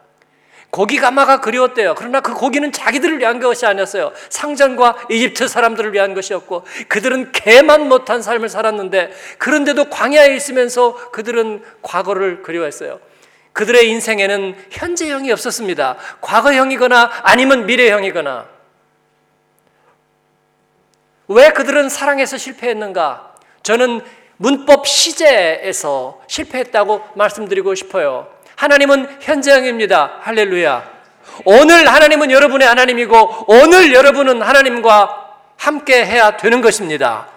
고기 0.75 0.97
가마가 0.97 1.41
그리웠대요. 1.41 1.95
그러나 1.97 2.21
그 2.21 2.35
고기는 2.35 2.73
자기들을 2.73 3.21
위한 3.21 3.39
것이 3.39 3.65
아니었어요. 3.65 4.11
상전과 4.29 5.07
이집트 5.09 5.47
사람들을 5.47 5.93
위한 5.93 6.15
것이었고 6.15 6.65
그들은 6.89 7.31
개만 7.31 7.89
못한 7.89 8.21
삶을 8.21 8.49
살았는데 8.49 9.13
그런데도 9.39 9.85
광야에 9.89 10.35
있으면서 10.35 11.13
그들은 11.13 11.63
과거를 11.83 12.43
그리워했어요. 12.43 12.99
그들의 13.53 13.89
인생에는 13.89 14.57
현재형이 14.73 15.31
없었습니다. 15.31 15.97
과거형이거나 16.21 17.09
아니면 17.23 17.67
미래형이거나. 17.67 18.49
왜 21.29 21.51
그들은 21.51 21.89
사랑에서 21.89 22.37
실패했는가? 22.37 23.37
저는 23.63 24.01
문법 24.39 24.89
시제에서 24.89 26.21
실패했다고 26.27 27.11
말씀드리고 27.15 27.77
싶어요. 27.77 28.34
하나님은 28.57 29.19
현재형입니다. 29.21 30.19
할렐루야. 30.21 30.95
오늘 31.45 31.89
하나님은 31.89 32.31
여러분의 32.31 32.69
하나님이고 32.69 33.47
오늘 33.49 33.93
여러분은 33.93 34.43
하나님과 34.43 35.25
함께 35.57 36.05
해야 36.05 36.37
되는 36.37 36.61
것입니다. 36.61 37.29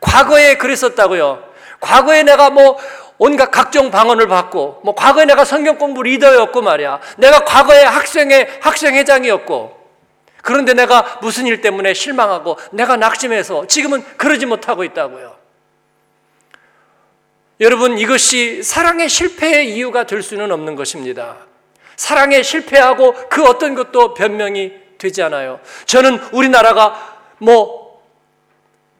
과거에 0.00 0.56
그랬었다고요. 0.56 1.44
과거에 1.80 2.22
내가 2.22 2.50
뭐 2.50 2.78
온갖 3.18 3.50
각종 3.50 3.90
방언을 3.90 4.28
받고 4.28 4.80
뭐 4.84 4.94
과거에 4.94 5.24
내가 5.24 5.44
성경 5.44 5.78
공부 5.78 6.02
리더였고 6.02 6.62
말이야. 6.62 7.00
내가 7.18 7.44
과거에 7.44 7.82
학생회 7.82 8.58
학생 8.60 8.94
회장이었고 8.94 9.76
그런데 10.42 10.74
내가 10.74 11.18
무슨 11.20 11.46
일 11.46 11.60
때문에 11.60 11.94
실망하고 11.94 12.58
내가 12.72 12.96
낙심해서 12.96 13.66
지금은 13.66 14.04
그러지 14.16 14.46
못하고 14.46 14.84
있다고요. 14.84 15.45
여러분 17.60 17.98
이것이 17.98 18.62
사랑의 18.62 19.08
실패의 19.08 19.74
이유가 19.74 20.04
될 20.04 20.22
수는 20.22 20.52
없는 20.52 20.76
것입니다. 20.76 21.38
사랑에 21.96 22.42
실패하고 22.42 23.14
그 23.30 23.44
어떤 23.44 23.74
것도 23.74 24.12
변명이 24.12 24.72
되지 24.98 25.22
않아요. 25.22 25.60
저는 25.86 26.18
우리나라가 26.32 27.18
뭐 27.38 28.02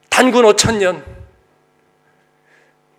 단군 0.08 0.46
5천 0.46 0.78
년 0.78 1.04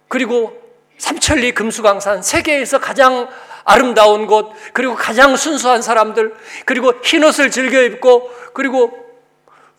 그리고 0.08 0.62
삼천리 1.00 1.54
금수강산 1.54 2.22
세계에서 2.22 2.80
가장 2.80 3.28
아름다운 3.64 4.28
곳 4.28 4.54
그리고 4.74 4.96
가장 4.96 5.36
순수한 5.36 5.82
사람들 5.82 6.36
그리고 6.66 6.94
흰옷을 7.04 7.50
즐겨 7.50 7.82
입고 7.82 8.32
그리고 8.54 9.06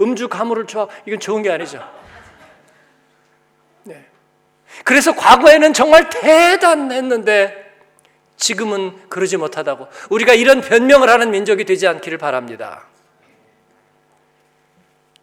음주 0.00 0.28
가물을 0.28 0.66
좋아 0.66 0.88
이건 1.06 1.20
좋은 1.20 1.42
게 1.42 1.50
아니죠. 1.50 1.97
네. 4.78 4.82
그래서 4.84 5.14
과거에는 5.14 5.72
정말 5.72 6.08
대단했는데 6.10 7.66
지금은 8.36 9.08
그러지 9.08 9.36
못하다고 9.36 9.88
우리가 10.10 10.34
이런 10.34 10.60
변명을 10.60 11.08
하는 11.08 11.30
민족이 11.30 11.64
되지 11.64 11.86
않기를 11.88 12.18
바랍니다. 12.18 12.86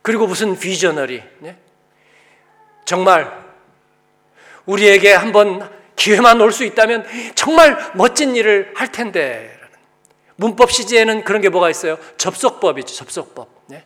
그리고 0.01 0.27
무슨 0.27 0.59
비저널이 0.59 1.23
네? 1.39 1.57
정말 2.85 3.31
우리에게 4.65 5.13
한번 5.13 5.69
기회만 5.95 6.41
올 6.41 6.51
수 6.51 6.63
있다면 6.65 7.05
정말 7.35 7.77
멋진 7.95 8.35
일을 8.35 8.73
할 8.75 8.91
텐데. 8.91 9.51
문법 10.37 10.71
시제에는 10.71 11.23
그런 11.23 11.41
게 11.41 11.47
뭐가 11.47 11.69
있어요? 11.69 11.97
접속법이죠, 12.17 12.93
접속법. 12.93 13.47
네? 13.67 13.85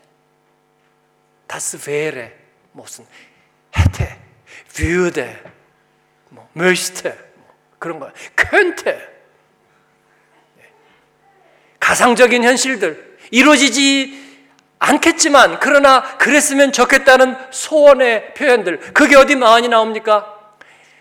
다스 1.46 1.80
베레, 1.80 2.36
무슨, 2.72 3.06
헤테, 3.78 4.20
뷰데, 4.76 5.44
뭐, 6.30 6.48
möchte, 6.54 7.16
뭐 7.36 7.48
그런 7.78 8.00
거. 8.00 8.12
네. 10.56 10.64
가상적인 11.80 12.44
현실들, 12.44 13.18
이루어지지 13.32 14.30
않겠지만, 14.80 15.60
그러나 15.60 16.18
그랬으면 16.18 16.72
좋겠다는 16.72 17.36
소원의 17.52 18.34
표현들, 18.34 18.94
그게 18.94 19.16
어디 19.16 19.36
많이 19.36 19.68
나옵니까? 19.68 20.38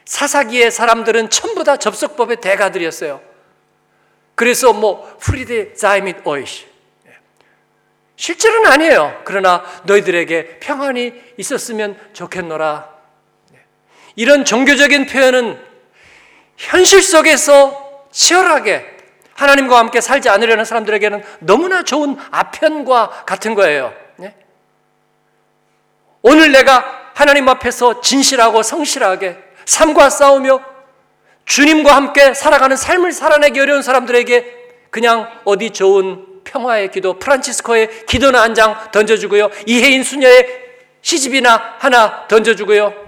사사기의 0.05 0.71
사람들은 0.71 1.31
전부 1.31 1.65
다 1.65 1.77
접속법의 1.77 2.41
대가들이었어요. 2.41 3.21
그래서 4.35 4.73
뭐 4.73 5.19
프리데 5.21 5.75
자이밋 5.75 6.27
오이시 6.27 6.67
실제로는 8.17 8.73
아니에요. 8.73 9.23
그러나 9.25 9.65
너희들에게 9.85 10.59
평안이 10.59 11.13
있었으면 11.37 11.99
좋겠노라. 12.15 12.98
이런 14.19 14.45
종교적인 14.45 15.07
표현은 15.07 15.57
현실 16.57 17.03
속에서 17.03 18.09
치열하게 18.11 18.85
하나님과 19.35 19.79
함께 19.79 20.01
살지 20.01 20.29
않으려는 20.29 20.65
사람들에게는 20.65 21.23
너무나 21.39 21.85
좋은 21.85 22.17
아편과 22.33 23.23
같은 23.27 23.55
거예요. 23.55 23.95
오늘 26.23 26.51
내가 26.51 27.13
하나님 27.15 27.49
앞에서 27.49 28.01
진실하고 28.01 28.65
성실하게 28.65 29.39
삶과 29.65 30.11
싸우며 30.11 30.63
주님과 31.45 31.95
함께 31.95 32.35
살아가는 32.35 32.77
삶을 32.77 33.13
살아내기 33.13 33.61
어려운 33.61 33.83
사람들에게 33.83 34.57
그냥 34.91 35.31
어디 35.45 35.71
좋은 35.71 36.43
평화의 36.43 36.91
기도, 36.91 37.21
프란치스코의 37.21 38.07
기도나 38.07 38.43
한 38.43 38.55
장 38.57 38.91
던져주고요. 38.91 39.49
이혜인 39.67 40.03
수녀의 40.03 40.49
시집이나 41.03 41.77
하나 41.79 42.27
던져주고요. 42.27 43.08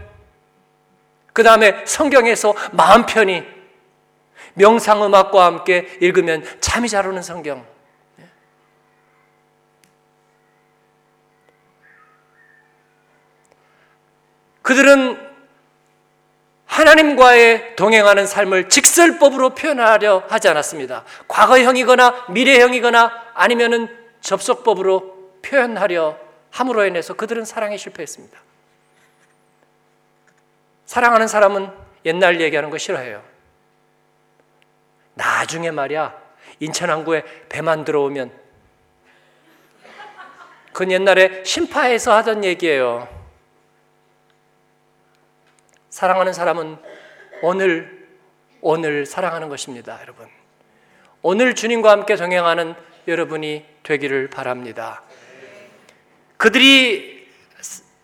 그 1.33 1.43
다음에 1.43 1.85
성경에서 1.87 2.55
마음 2.73 3.07
편히 3.07 3.45
명상음악과 4.55 5.45
함께 5.45 5.89
읽으면 6.01 6.45
잠이 6.61 6.89
잘 6.89 7.07
오는 7.07 7.23
성경. 7.23 7.65
그들은 14.63 15.31
하나님과의 16.67 17.75
동행하는 17.75 18.27
삶을 18.27 18.69
직설법으로 18.69 19.57
표현하려 19.57 20.25
하지 20.29 20.49
않았습니다. 20.49 21.05
과거형이거나 21.27 22.27
미래형이거나 22.29 23.13
아니면은 23.35 23.89
접속법으로 24.21 25.41
표현하려 25.43 26.17
함으로 26.51 26.85
인해서 26.85 27.15
그들은 27.15 27.45
사랑에 27.45 27.77
실패했습니다. 27.77 28.39
사랑하는 30.91 31.29
사람은 31.29 31.71
옛날 32.05 32.41
얘기하는 32.41 32.69
거 32.69 32.77
싫어해요. 32.77 33.23
나중에 35.15 35.71
말이야 35.71 36.21
인천 36.59 36.91
항구에 36.91 37.23
배만 37.49 37.85
들어오면 37.85 38.33
그건 40.73 40.91
옛날에 40.91 41.45
심파에서 41.45 42.13
하던 42.17 42.43
얘기예요. 42.43 43.07
사랑하는 45.91 46.33
사람은 46.33 46.77
오늘, 47.43 48.09
오늘 48.61 49.07
사랑하는 49.07 49.49
것입니다, 49.49 50.01
여러분. 50.03 50.27
오늘 51.23 51.55
주님과 51.55 51.89
함께 51.89 52.17
동행하는 52.17 52.75
여러분이 53.07 53.65
되기를 53.85 54.29
바랍니다. 54.29 55.05
그들이 56.37 57.29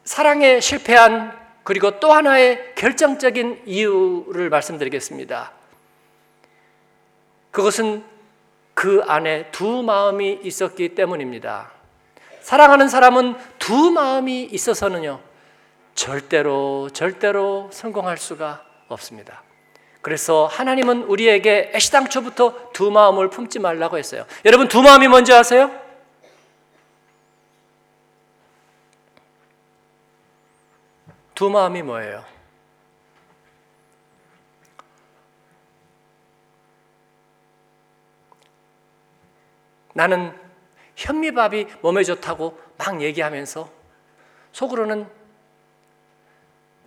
사랑에 0.05 0.61
실패한 0.61 1.46
그리고 1.67 1.99
또 1.99 2.13
하나의 2.13 2.77
결정적인 2.77 3.63
이유를 3.67 4.51
말씀드리겠습니다. 4.51 5.51
그것은 7.51 8.05
그 8.73 9.03
안에 9.05 9.51
두 9.51 9.83
마음이 9.83 10.39
있었기 10.45 10.95
때문입니다. 10.95 11.73
사랑하는 12.41 12.89
사람은 12.89 13.35
두 13.59 13.91
마음이 13.91 14.45
있어서는요, 14.45 15.19
절대로, 15.97 16.89
절대로 16.93 17.69
성공할 17.73 18.17
수가 18.17 18.63
없습니다. 18.87 19.43
그래서 20.03 20.47
하나님은 20.47 21.03
우리에게 21.03 21.73
애시당초부터 21.75 22.71
두 22.75 22.93
마음을 22.93 23.29
품지 23.29 23.59
말라고 23.59 23.99
했어요. 23.99 24.25
여러분, 24.45 24.69
두 24.69 24.83
마음이 24.83 25.09
뭔지 25.09 25.33
아세요? 25.33 25.86
두 31.37 31.51
마음이 31.51 31.83
뭐예요? 31.83 32.25
나는 39.93 40.35
현미밥이 40.97 41.67
몸에 41.83 42.05
좋다고 42.05 42.59
막 42.79 43.03
얘기하면서 43.03 43.71
속으로는 44.53 45.07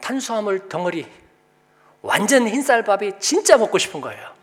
탄수화물 0.02 0.68
덩어리 0.68 1.08
완전 2.02 2.48
흰쌀밥이 2.48 3.20
진짜 3.20 3.56
먹고 3.56 3.78
싶은 3.78 4.02
거예요. 4.02 4.34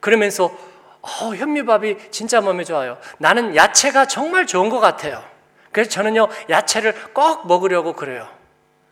그러면서 0.00 0.54
어, 1.00 1.34
현미밥이 1.34 2.10
진짜 2.10 2.42
몸에 2.42 2.62
좋아요. 2.64 2.98
나는 3.16 3.56
야채가 3.56 4.06
정말 4.06 4.46
좋은 4.46 4.68
것 4.68 4.80
같아요. 4.80 5.35
그래서 5.76 5.90
저는요 5.90 6.28
야채를 6.48 7.12
꼭 7.12 7.46
먹으려고 7.46 7.92
그래요. 7.92 8.26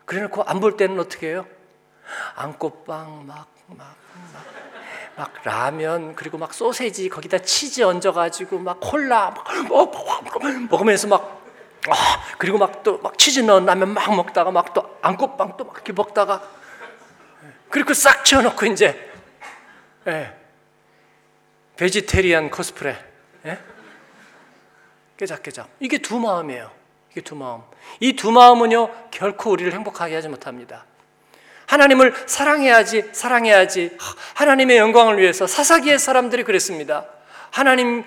그래 0.05 0.21
놓고 0.21 0.43
안 0.43 0.59
볼 0.59 0.77
때는 0.77 0.99
어떻게 0.99 1.29
해요? 1.29 1.47
안꽃빵 2.35 3.25
막 3.25 3.47
막, 3.65 3.95
막, 4.35 4.45
막 5.15 5.33
라면 5.43 6.13
그리고 6.13 6.37
막 6.37 6.53
소세지 6.53 7.09
거기다 7.09 7.39
치즈 7.39 7.81
얹어가지고 7.81 8.59
막 8.59 8.77
콜라 8.79 9.31
막, 9.31 9.43
먹으면서 10.69 11.07
막 11.07 11.41
아, 11.89 11.95
그리고 12.37 12.59
막 12.59 12.83
또막 12.83 13.17
치즈 13.17 13.39
넣은 13.39 13.65
라면 13.65 13.89
막 13.89 14.15
먹다가 14.15 14.51
막 14.51 14.75
또 14.75 14.95
안꽃빵 15.01 15.57
또 15.57 15.63
막 15.65 15.73
이렇게 15.77 15.91
먹다가 15.91 16.43
그리고 17.71 17.95
싹 17.95 18.23
치워놓고 18.23 18.67
이제 18.67 19.11
예, 20.05 20.37
베지테리안 21.77 22.51
코스프레 22.51 22.95
예? 23.47 23.57
깨작깨작. 25.17 25.69
이게 25.79 25.97
두 25.97 26.19
마음이에요. 26.19 26.71
이게 27.11 27.21
두 27.21 27.35
마음. 27.35 27.61
이 27.99 28.15
두 28.15 28.31
마음은요, 28.31 29.09
결코 29.11 29.51
우리를 29.51 29.71
행복하게 29.71 30.15
하지 30.15 30.27
못합니다. 30.27 30.85
하나님을 31.67 32.13
사랑해야지, 32.27 33.09
사랑해야지. 33.11 33.97
하나님의 34.35 34.77
영광을 34.77 35.17
위해서 35.19 35.47
사사기의 35.47 35.97
사람들이 35.97 36.43
그랬습니다. 36.43 37.05
하나님, 37.51 38.03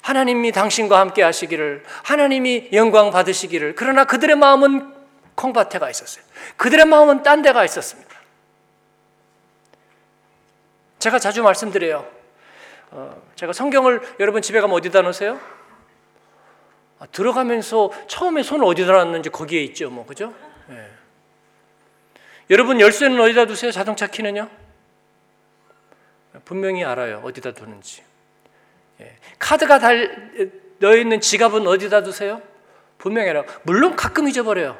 하나님이 0.00 0.52
당신과 0.52 0.98
함께 0.98 1.22
하시기를, 1.22 1.84
하나님이 2.04 2.70
영광 2.72 3.10
받으시기를. 3.10 3.74
그러나 3.74 4.04
그들의 4.04 4.36
마음은 4.36 4.94
콩밭에 5.34 5.78
가 5.78 5.90
있었어요. 5.90 6.24
그들의 6.56 6.86
마음은 6.86 7.22
딴 7.22 7.42
데가 7.42 7.64
있었습니다. 7.64 8.10
제가 11.00 11.18
자주 11.18 11.42
말씀드려요. 11.42 12.08
어, 12.92 13.22
제가 13.34 13.52
성경을 13.52 14.00
여러분 14.20 14.40
집에 14.40 14.60
가면 14.60 14.76
어디다 14.76 15.02
놓으세요? 15.02 15.40
아, 17.02 17.06
들어가면서 17.10 17.90
처음에 18.06 18.44
손을 18.44 18.64
어디다 18.64 18.92
놨는지 18.92 19.28
거기에 19.30 19.60
있죠, 19.64 19.90
뭐 19.90 20.06
그죠? 20.06 20.32
네. 20.68 20.86
여러분 22.48 22.80
열쇠는 22.80 23.20
어디다 23.20 23.46
두세요? 23.46 23.72
자동차 23.72 24.06
키는요? 24.06 24.48
분명히 26.44 26.84
알아요, 26.84 27.20
어디다 27.24 27.54
두는지. 27.54 28.04
예. 29.00 29.16
카드가 29.40 29.80
달 29.80 30.52
넣어 30.78 30.94
있는 30.94 31.20
지갑은 31.20 31.66
어디다 31.66 32.04
두세요? 32.04 32.40
분명히 32.98 33.30
알아요. 33.30 33.46
물론 33.64 33.96
가끔 33.96 34.28
잊어버려요. 34.28 34.78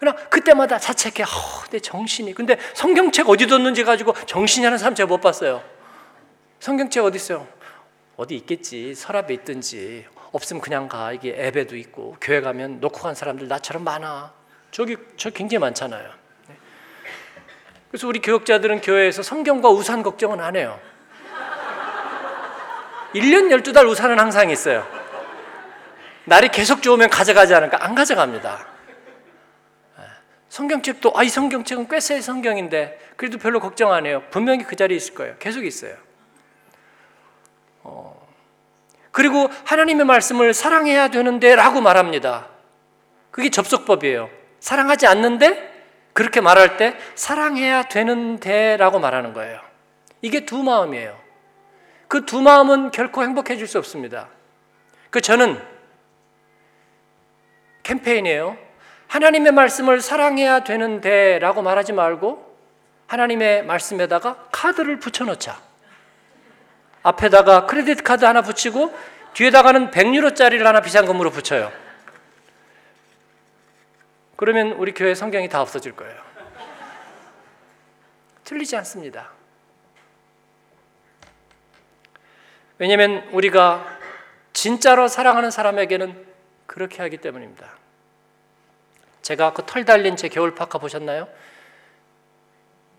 그러나 0.00 0.18
그때마다 0.30 0.78
자책해. 0.80 1.22
어, 1.22 1.26
내 1.70 1.78
정신이. 1.78 2.34
근데 2.34 2.58
성경책 2.74 3.28
어디 3.28 3.46
뒀는지 3.46 3.84
가지고 3.84 4.14
정신이 4.26 4.64
하는 4.64 4.78
사람 4.78 4.96
제가 4.96 5.06
못 5.06 5.20
봤어요. 5.20 5.62
성경책 6.58 7.04
어디 7.04 7.16
있어요? 7.16 7.46
어디 8.16 8.34
있겠지. 8.34 8.96
서랍에 8.96 9.34
있든지. 9.34 10.06
없으면 10.32 10.60
그냥 10.60 10.88
가. 10.88 11.12
이게 11.12 11.34
앱에도 11.38 11.76
있고 11.76 12.16
교회 12.20 12.40
가면 12.40 12.80
놓고 12.80 13.00
간 13.00 13.14
사람들 13.14 13.48
나처럼 13.48 13.84
많아. 13.84 14.32
저기 14.70 14.96
저 15.16 15.30
굉장히 15.30 15.60
많잖아요. 15.60 16.10
네. 16.48 16.56
그래서 17.90 18.06
우리 18.06 18.20
교육자들은 18.20 18.80
교회에서 18.80 19.22
성경과 19.22 19.68
우산 19.70 20.02
걱정은 20.02 20.40
안 20.40 20.56
해요. 20.56 20.78
1년 23.14 23.48
12달 23.62 23.88
우산은 23.88 24.18
항상 24.20 24.50
있어요. 24.50 24.86
날이 26.26 26.48
계속 26.48 26.80
좋으면 26.82 27.10
가져가지 27.10 27.52
않을까? 27.54 27.84
안 27.84 27.96
가져갑니다. 27.96 28.66
네. 29.98 30.04
성경책도 30.48 31.12
아 31.16 31.24
이 31.24 31.28
성경책은 31.28 31.88
꽤 31.88 31.98
새 32.00 32.20
성경인데 32.20 33.00
그래도 33.16 33.38
별로 33.38 33.58
걱정 33.58 33.92
안 33.92 34.06
해요. 34.06 34.22
분명히 34.30 34.62
그 34.62 34.76
자리에 34.76 34.96
있을 34.96 35.14
거예요. 35.14 35.34
계속 35.40 35.64
있어요. 35.64 35.96
어, 37.82 38.28
그리고 39.12 39.48
하나님의 39.64 40.06
말씀을 40.06 40.54
사랑해야 40.54 41.08
되는데 41.08 41.54
라고 41.56 41.80
말합니다. 41.80 42.48
그게 43.30 43.50
접속법이에요. 43.50 44.30
사랑하지 44.60 45.06
않는데 45.06 45.70
그렇게 46.12 46.40
말할 46.40 46.76
때 46.76 46.96
사랑해야 47.14 47.84
되는데 47.84 48.76
라고 48.76 48.98
말하는 48.98 49.32
거예요. 49.32 49.60
이게 50.22 50.44
두 50.44 50.62
마음이에요. 50.62 51.18
그 52.08 52.26
두 52.26 52.42
마음은 52.42 52.90
결코 52.90 53.22
행복해질 53.22 53.66
수 53.66 53.78
없습니다. 53.78 54.28
그 55.10 55.20
저는 55.20 55.60
캠페인이에요. 57.84 58.56
하나님의 59.06 59.52
말씀을 59.52 60.00
사랑해야 60.00 60.64
되는데 60.64 61.38
라고 61.38 61.62
말하지 61.62 61.92
말고 61.92 62.50
하나님의 63.06 63.64
말씀에다가 63.64 64.46
카드를 64.52 64.98
붙여놓자. 64.98 65.69
앞에다가 67.02 67.66
크레딧 67.66 68.04
카드 68.04 68.24
하나 68.24 68.42
붙이고 68.42 68.94
뒤에다가는 69.34 69.90
100유로짜리를 69.90 70.62
하나 70.62 70.80
비상금으로 70.80 71.30
붙여요. 71.30 71.72
그러면 74.36 74.72
우리 74.72 74.92
교회 74.92 75.14
성경이 75.14 75.48
다 75.48 75.60
없어질 75.62 75.92
거예요. 75.96 76.20
틀리지 78.44 78.76
않습니다. 78.76 79.30
왜냐하면 82.78 83.28
우리가 83.32 83.86
진짜로 84.52 85.06
사랑하는 85.08 85.50
사람에게는 85.50 86.26
그렇게 86.66 87.02
하기 87.02 87.18
때문입니다. 87.18 87.70
제가 89.22 89.52
그 89.52 89.62
털 89.66 89.84
달린 89.84 90.16
제 90.16 90.28
겨울 90.28 90.54
파카 90.54 90.78
보셨나요? 90.78 91.28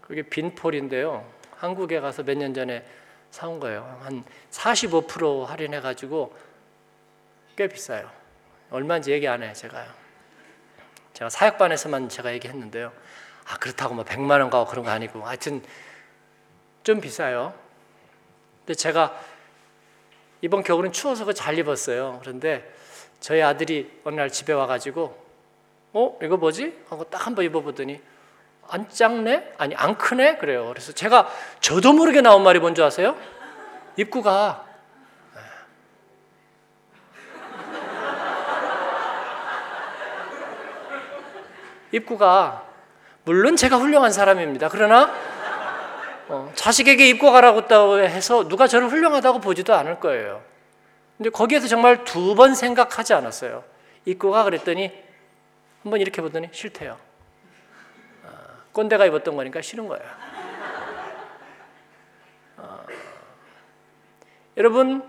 그게 0.02 0.22
빈폴인데요. 0.22 1.26
한국에 1.58 2.00
가서 2.00 2.24
몇 2.24 2.38
년 2.38 2.54
전에 2.54 2.86
사온 3.32 3.60
거예요. 3.60 4.00
한 4.04 4.24
45% 4.52 5.46
할인해 5.46 5.80
가지고 5.80 6.36
꽤 7.56 7.68
비싸요. 7.68 8.10
얼마인지 8.70 9.12
얘기 9.12 9.28
안 9.28 9.42
해, 9.42 9.54
제가요. 9.54 9.90
제가 11.14 11.30
사역반에서만 11.30 12.10
제가 12.10 12.34
얘기했는데요. 12.34 12.92
아, 13.48 13.58
그렇다고 13.58 13.96
뭐 13.96 14.04
100만 14.06 14.40
원 14.40 14.50
가고 14.50 14.70
그런 14.70 14.86
거 14.86 14.92
아니고 14.92 15.24
하여튼 15.24 15.64
좀 16.84 17.02
비싸요. 17.02 17.54
근데 18.60 18.76
제가 18.76 19.20
이번 20.42 20.64
겨울은 20.64 20.92
추워서 20.92 21.32
잘 21.34 21.58
입었어요. 21.58 22.20
그런데 22.22 22.74
저희 23.20 23.42
아들이 23.42 24.00
어느 24.04 24.16
날 24.16 24.30
집에 24.30 24.54
와 24.54 24.68
가지고 24.68 25.22
어, 25.94 26.18
이거 26.22 26.38
뭐지? 26.38 26.86
하고 26.90 27.04
딱 27.04 27.28
한번 27.28 27.46
입어 27.46 27.62
보더니 27.62 28.02
안 28.72 28.88
작네? 28.90 29.54
아니 29.58 29.76
안 29.76 29.98
크네? 29.98 30.38
그래요. 30.38 30.68
그래서 30.70 30.94
제가 30.94 31.30
저도 31.60 31.92
모르게 31.94 32.22
나온 32.22 32.42
말이 32.42 32.60
뭔지 32.60 32.82
아세요? 32.82 33.18
입구가 33.98 34.66
입구가 41.92 42.64
물론 43.26 43.56
제가 43.58 43.78
훌륭한 43.78 44.12
사람입니다. 44.12 44.70
그러나 44.70 45.14
어, 46.30 46.50
자식에게 46.56 47.10
입고 47.10 47.32
가라고 47.32 48.00
해서 48.00 48.48
누가 48.48 48.68
저를 48.68 48.88
훌륭하다고 48.88 49.40
보지도 49.42 49.76
않을 49.76 50.00
거예요. 50.00 50.42
근데 51.18 51.30
거기에서 51.30 51.68
정말 51.68 52.06
두 52.06 52.36
번 52.36 52.56
생각하지 52.56 53.14
않았어요. 53.14 53.64
입고가 54.06 54.46
그랬더니 54.46 54.92
한번 55.84 56.00
이렇게 56.00 56.22
보더니 56.22 56.48
싫대요. 56.52 56.98
어, 58.72 58.74
꼰대가 58.74 59.06
입었던 59.06 59.36
거니까 59.36 59.62
싫은 59.62 59.88
거예요. 59.88 60.04
어, 62.58 62.86
여러분 64.58 65.04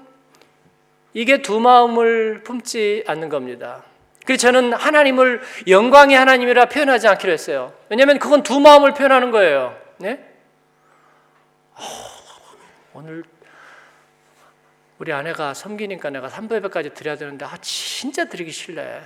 이게 1.14 1.42
두 1.42 1.60
마음을 1.60 2.42
품지 2.42 3.04
않는 3.06 3.28
겁니다. 3.28 3.84
그래서 4.24 4.42
저는 4.42 4.72
하나님을 4.72 5.42
영광의 5.66 6.16
하나님이라 6.16 6.66
표현하지 6.66 7.08
않기로 7.08 7.32
했어요. 7.32 7.72
왜냐하면 7.88 8.18
그건 8.18 8.42
두 8.42 8.60
마음을 8.60 8.94
표현하는 8.94 9.30
거예요. 9.30 9.76
네? 9.98 10.28
어, 11.74 11.82
오늘 12.94 13.24
우리 14.98 15.12
아내가 15.12 15.52
섬기니까 15.52 16.10
내가 16.10 16.28
삼부예배까지 16.28 16.90
드려야 16.94 17.16
되는데 17.16 17.44
아 17.44 17.56
진짜 17.60 18.26
드리기 18.26 18.52
싫네. 18.52 19.02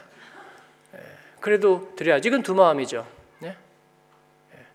네. 0.93 1.01
그래도 1.41 1.95
드려야지. 1.97 2.29
이건 2.29 2.43
두 2.43 2.55
마음이죠. 2.55 3.07
네? 3.39 3.57
네. 4.51 4.67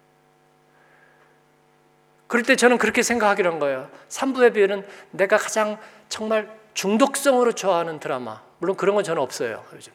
그럴 2.32 2.44
때 2.44 2.56
저는 2.56 2.78
그렇게 2.78 3.04
생각하기로 3.04 3.52
한 3.52 3.60
거예요. 3.60 3.90
삼부예배는 4.08 4.88
내가 5.12 5.36
가장 5.36 5.78
정말 6.08 6.50
중독성으로 6.74 7.52
좋아하는 7.52 8.00
드라마. 8.00 8.40
물론 8.60 8.78
그런 8.78 8.96
건 8.96 9.04
저는 9.04 9.22
없어요. 9.22 9.66
요즘. 9.74 9.92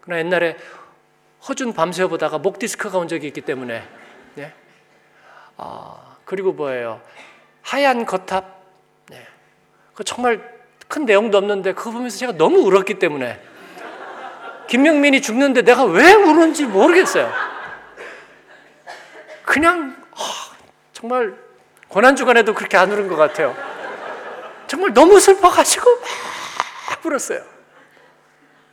그러나 0.00 0.18
옛날에 0.18 0.56
허준 1.46 1.74
밤새워 1.74 2.08
보다가 2.08 2.38
목 2.38 2.58
디스크가 2.58 2.98
온 2.98 3.06
적이 3.06 3.28
있기 3.28 3.42
때문에 3.42 3.86
네. 4.34 4.52
아, 5.56 6.16
그리고 6.24 6.50
뭐예요? 6.50 7.00
하얀 7.62 8.04
거탑. 8.04 8.44
네. 9.08 9.24
그 9.94 10.02
정말 10.02 10.42
큰 10.88 11.04
내용도 11.04 11.38
없는데 11.38 11.72
그거 11.72 11.92
보면서 11.92 12.18
제가 12.18 12.32
너무 12.32 12.62
울었기 12.62 12.98
때문에 12.98 13.40
김명민이 14.66 15.22
죽는데 15.22 15.62
내가 15.62 15.84
왜 15.84 16.14
우는지 16.14 16.66
모르겠어요. 16.66 17.32
그냥 19.44 19.96
아, 20.16 20.47
정말 20.98 21.38
고난 21.86 22.16
주간에도 22.16 22.54
그렇게 22.54 22.76
안 22.76 22.90
울은 22.90 23.06
것 23.06 23.14
같아요. 23.14 23.54
정말 24.66 24.92
너무 24.92 25.20
슬퍼가지고 25.20 25.88
막 26.90 27.06
울었어요. 27.06 27.40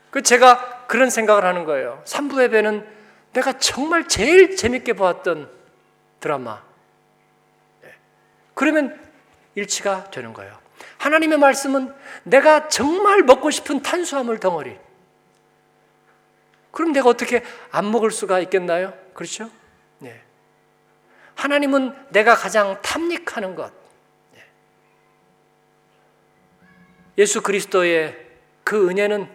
그 0.09 0.23
제가 0.23 0.87
그런 0.87 1.11
생각을 1.11 1.45
하는 1.45 1.65
거예요. 1.65 2.01
삼부 2.05 2.41
예배는 2.41 2.83
내가 3.33 3.53
정말 3.59 4.07
제일 4.07 4.55
재밌게 4.55 4.93
보았던 4.93 5.51
드라마. 6.19 6.63
네. 7.83 7.93
그러면 8.55 8.99
일치가 9.53 10.05
되는 10.05 10.33
거예요. 10.33 10.57
하나님의 10.97 11.37
말씀은 11.37 11.93
내가 12.23 12.69
정말 12.69 13.21
먹고 13.21 13.51
싶은 13.51 13.83
탄수화물 13.83 14.39
덩어리. 14.39 14.79
그럼 16.71 16.91
내가 16.91 17.07
어떻게 17.07 17.43
안 17.69 17.91
먹을 17.91 18.09
수가 18.09 18.39
있겠나요? 18.39 18.93
그렇죠? 19.13 19.51
네. 19.99 20.25
하나님은 21.35 21.93
내가 22.09 22.35
가장 22.35 22.81
탐닉하는 22.81 23.55
것. 23.55 23.71
예수 27.17 27.41
그리스도의 27.41 28.17
그 28.63 28.89
은혜는 28.89 29.29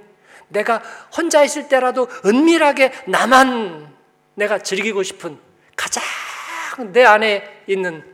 내가 0.49 0.83
혼자 1.17 1.45
있을 1.45 1.69
때라도 1.69 2.09
은밀하게 2.27 2.93
나만 3.07 3.95
내가 4.35 4.59
즐기고 4.59 5.03
싶은 5.03 5.39
가장 5.77 6.03
내 6.93 7.05
안에 7.05 7.63
있는 7.67 8.05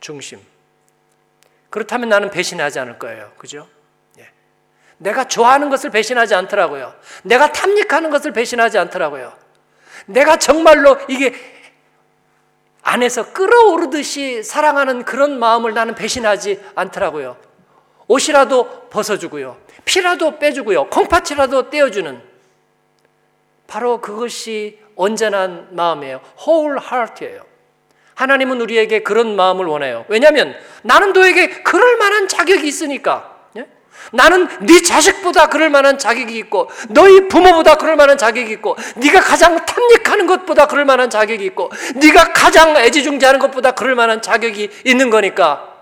중심. 0.00 0.40
그렇다면 1.70 2.08
나는 2.08 2.30
배신하지 2.30 2.78
않을 2.80 2.98
거예요. 2.98 3.32
그죠? 3.36 3.68
예. 4.18 4.30
내가 4.98 5.24
좋아하는 5.24 5.70
것을 5.70 5.90
배신하지 5.90 6.34
않더라고요. 6.34 6.94
내가 7.24 7.50
탐닉하는 7.50 8.10
것을 8.10 8.32
배신하지 8.32 8.78
않더라고요. 8.78 9.36
내가 10.06 10.36
정말로 10.36 10.98
이게 11.08 11.34
안에서 12.84 13.32
끓어오르듯이 13.32 14.42
사랑하는 14.42 15.04
그런 15.04 15.38
마음을 15.38 15.72
나는 15.72 15.94
배신하지 15.94 16.62
않더라고요. 16.74 17.36
옷이라도 18.06 18.88
벗어주고요. 18.90 19.56
피라도 19.86 20.38
빼주고요. 20.38 20.88
콩팥이라도 20.88 21.70
떼어주는 21.70 22.20
바로 23.66 24.00
그것이 24.00 24.78
온전한 24.94 25.68
마음이에요. 25.70 26.20
whole 26.46 26.78
heart예요. 26.78 27.42
하나님은 28.14 28.60
우리에게 28.60 29.02
그런 29.02 29.34
마음을 29.34 29.64
원해요. 29.64 30.04
왜냐하면 30.08 30.54
나는 30.82 31.12
너에게 31.12 31.62
그럴 31.62 31.96
만한 31.96 32.28
자격이 32.28 32.68
있으니까. 32.68 33.33
예? 34.12 34.16
나는 34.16 34.48
네 34.60 34.80
자식보다 34.80 35.48
그럴 35.48 35.70
만한 35.70 35.98
자격이 35.98 36.36
있고 36.38 36.70
너희 36.88 37.28
부모보다 37.28 37.76
그럴 37.76 37.96
만한 37.96 38.16
자격이 38.18 38.52
있고 38.54 38.76
네가 38.96 39.20
가장 39.20 39.64
탐닉하는 39.64 40.26
것보다 40.26 40.66
그럴 40.66 40.84
만한 40.84 41.10
자격이 41.10 41.44
있고 41.46 41.70
네가 41.96 42.32
가장 42.32 42.76
애지중지하는 42.76 43.40
것보다 43.40 43.72
그럴 43.72 43.94
만한 43.94 44.22
자격이 44.22 44.70
있는 44.84 45.10
거니까 45.10 45.74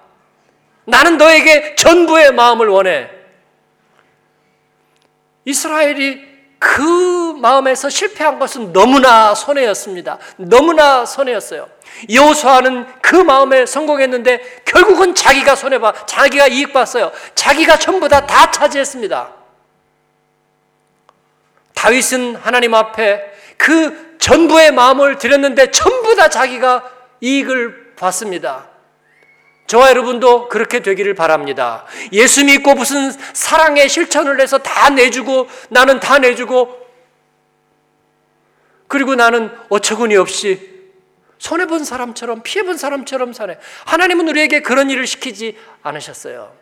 나는 0.85 1.17
너에게 1.17 1.75
전부의 1.77 2.33
마음을 2.33 2.69
원해. 2.69 3.09
이스라엘이 5.45 6.32
그 6.63 6.81
마음에서 7.41 7.89
실패한 7.89 8.39
것은 8.39 8.73
너무나 8.73 9.35
손해였습니다. 9.35 10.19
너무나 10.37 11.05
손해였어요. 11.05 11.69
여호수아는 12.09 12.87
그 13.03 13.17
마음에 13.17 13.67
성공했는데 13.67 14.63
결국은 14.65 15.13
자기가 15.13 15.57
손해 15.57 15.81
봐, 15.81 15.93
자기가 16.07 16.47
이익 16.47 16.73
봤어요. 16.73 17.11
자기가 17.35 17.81
전부 17.81 18.09
다 18.09 18.25
다 18.25 18.53
차지했습니다. 18.53 19.33
다윗은 21.75 22.37
하나님 22.37 22.75
앞에 22.75 23.21
그 23.57 24.17
전부의 24.21 24.71
마음을 24.71 25.19
드렸는데 25.19 25.73
전부 25.73 26.15
다 26.15 26.29
자기가 26.31 26.89
이익을 27.21 27.95
봤습니다. 27.97 28.69
저와 29.73 29.89
여러분도 29.89 30.51
그렇게 30.51 30.81
되기를 30.81 31.15
바랍니다. 31.15 31.87
예수 32.13 32.45
믿고 32.45 32.75
무슨 32.75 33.11
사랑의 33.11 33.89
실천을 33.89 34.39
해서 34.39 34.59
다 34.59 34.91
내주고 34.91 35.49
나는 35.71 35.99
다 35.99 36.19
내주고 36.19 36.79
그리고 38.87 39.15
나는 39.15 39.51
어처구니 39.71 40.15
없이 40.17 40.61
손해본 41.39 41.87
사람처럼 41.87 42.43
피해본 42.43 42.77
사람처럼 42.77 43.33
사네. 43.33 43.59
하나님은 43.87 44.29
우리에게 44.29 44.61
그런 44.61 44.91
일을 44.91 45.07
시키지 45.07 45.57
않으셨어요. 45.83 46.53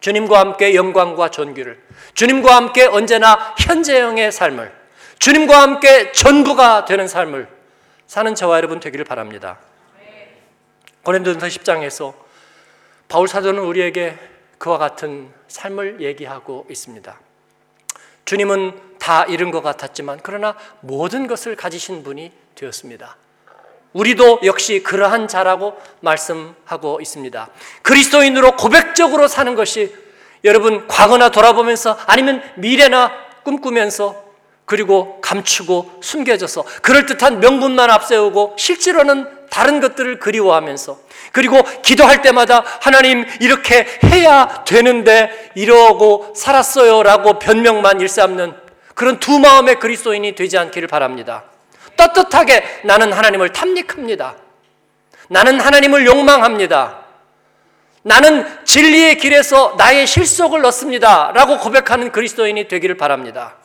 주님과 0.00 0.40
함께 0.40 0.74
영광과 0.74 1.30
존귀를, 1.30 1.80
주님과 2.14 2.56
함께 2.56 2.86
언제나 2.86 3.54
현재형의 3.56 4.32
삶을, 4.32 4.72
주님과 5.20 5.62
함께 5.62 6.10
전부가 6.10 6.86
되는 6.86 7.06
삶을 7.06 7.46
사는 8.08 8.34
저와 8.34 8.56
여러분 8.56 8.80
되기를 8.80 9.04
바랍니다. 9.04 9.60
고린도전서 11.02 11.46
10장에서 11.46 12.14
바울 13.08 13.26
사도는 13.28 13.62
우리에게 13.62 14.18
그와 14.58 14.78
같은 14.78 15.30
삶을 15.48 16.02
얘기하고 16.02 16.66
있습니다. 16.70 17.18
주님은 18.24 18.98
다 18.98 19.24
잃은 19.24 19.50
것 19.50 19.62
같았지만 19.62 20.20
그러나 20.22 20.54
모든 20.80 21.26
것을 21.26 21.56
가지신 21.56 22.04
분이 22.04 22.30
되었습니다. 22.54 23.16
우리도 23.92 24.40
역시 24.44 24.82
그러한 24.82 25.26
자라고 25.26 25.76
말씀하고 26.00 27.00
있습니다. 27.00 27.48
그리스도인으로 27.82 28.56
고백적으로 28.56 29.26
사는 29.26 29.54
것이 29.54 29.92
여러분 30.44 30.86
과거나 30.86 31.30
돌아보면서 31.30 31.98
아니면 32.06 32.42
미래나 32.56 33.12
꿈꾸면서 33.42 34.30
그리고 34.64 35.20
감추고 35.20 35.98
숨겨져서 36.00 36.62
그럴듯한 36.82 37.40
명분만 37.40 37.90
앞세우고 37.90 38.54
실제로는 38.56 39.39
다른 39.50 39.80
것들을 39.80 40.18
그리워하면서 40.18 40.98
그리고 41.32 41.62
기도할 41.82 42.22
때마다 42.22 42.64
하나님 42.80 43.26
이렇게 43.40 43.86
해야 44.04 44.64
되는데 44.66 45.50
이러고 45.54 46.32
살았어요라고 46.34 47.38
변명만 47.38 48.00
일삼는 48.00 48.54
그런 48.94 49.18
두 49.18 49.38
마음의 49.38 49.80
그리스도인이 49.80 50.34
되지 50.34 50.58
않기를 50.58 50.88
바랍니다. 50.88 51.44
떳떳하게 51.96 52.80
나는 52.84 53.12
하나님을 53.12 53.52
탐닉합니다. 53.52 54.36
나는 55.28 55.60
하나님을 55.60 56.06
욕망합니다. 56.06 57.00
나는 58.02 58.46
진리의 58.64 59.18
길에서 59.18 59.74
나의 59.76 60.06
실속을 60.06 60.62
넣습니다. 60.62 61.32
라고 61.34 61.58
고백하는 61.58 62.12
그리스도인이 62.12 62.66
되기를 62.68 62.96
바랍니다. 62.96 63.56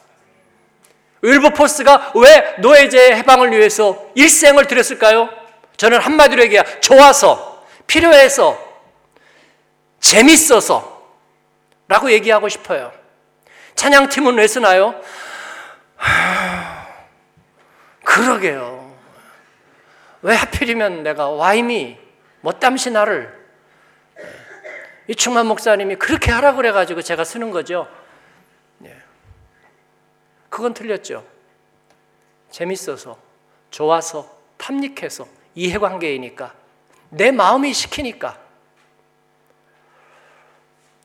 윌버포스가 1.22 2.12
왜 2.16 2.56
노예제의 2.60 3.16
해방을 3.16 3.52
위해서 3.52 4.06
일생을 4.16 4.68
들였을까요? 4.68 5.45
저는 5.78 6.00
한마디로 6.00 6.44
얘기해 6.44 6.80
좋아서, 6.80 7.66
필요해서, 7.88 8.64
재밌어서 10.00 10.96
라고 11.88 12.12
얘기하고 12.12 12.50
싶어요. 12.50 12.92
찬양팀은 13.76 14.38
왜 14.38 14.48
쓰나요? 14.48 15.00
그러게요. 18.04 18.96
왜 20.22 20.36
하필이면 20.36 21.04
내가 21.04 21.30
와이미, 21.30 21.98
못담시 22.42 22.92
나를 22.92 23.46
이충만 25.08 25.46
목사님이 25.46 25.98
그렇게 25.98 26.32
하라고 26.32 26.58
그래가지고 26.58 27.02
제가 27.02 27.24
쓰는 27.24 27.52
거죠. 27.52 27.88
예. 28.86 28.96
그건 30.50 30.74
틀렸죠. 30.74 31.26
재밌어서, 32.50 33.20
좋아서, 33.70 34.32
탐닉해서, 34.58 35.28
이해관계이니까, 35.56 36.54
내 37.10 37.32
마음이 37.32 37.74
시키니까. 37.74 38.38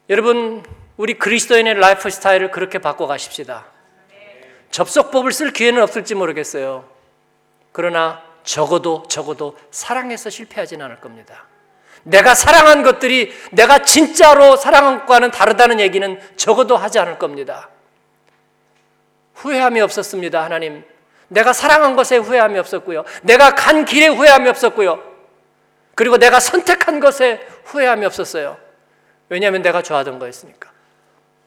여러분, 0.09 0.65
우리 0.97 1.15
그리스도인의 1.15 1.75
라이프 1.75 2.11
스타일을 2.11 2.51
그렇게 2.51 2.79
바꿔 2.79 3.07
가십시다. 3.07 3.67
접속법을 4.71 5.33
쓸 5.33 5.53
기회는 5.53 5.83
없을지 5.83 6.15
모르겠어요. 6.15 6.89
그러나 7.73 8.23
적어도 8.43 9.05
적어도 9.09 9.57
사랑해서 9.71 10.31
실패하진 10.31 10.83
않을 10.83 11.01
겁니다. 11.01 11.47
내가 12.03 12.35
사랑한 12.35 12.83
것들이 12.83 13.33
내가 13.53 13.81
진짜로 13.81 14.57
사랑한 14.57 15.01
것과는 15.01 15.31
다르다는 15.31 15.81
얘기는 15.81 16.21
적어도 16.37 16.77
하지 16.77 16.99
않을 16.99 17.19
겁니다. 17.19 17.69
후회함이 19.35 19.81
없었습니다, 19.81 20.43
하나님. 20.43 20.85
내가 21.31 21.53
사랑한 21.53 21.95
것에 21.97 22.17
후회함이 22.17 22.59
없었고요. 22.59 23.05
내가 23.23 23.55
간 23.55 23.85
길에 23.85 24.09
후회함이 24.09 24.49
없었고요. 24.49 25.01
그리고 25.95 26.19
내가 26.19 26.41
선택한 26.41 26.99
것에 26.99 27.47
후회함이 27.65 28.05
없었어요. 28.05 28.59
왜냐하면 29.29 29.63
내가 29.63 29.81
좋아하던 29.81 30.19
거였으니까. 30.19 30.73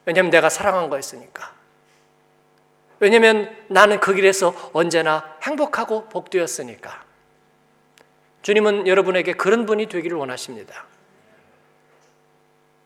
왜냐하면 0.06 0.32
내가 0.32 0.50
사랑한 0.50 0.90
거였으니까. 0.90 1.54
왜냐하면 3.00 3.54
나는 3.68 4.00
그 4.00 4.14
길에서 4.14 4.56
언제나 4.72 5.36
행복하고 5.42 6.08
복되었으니까. 6.08 7.04
주님은 8.42 8.88
여러분에게 8.88 9.34
그런 9.34 9.66
분이 9.66 9.88
되기를 9.88 10.18
원하십니다. 10.18 10.86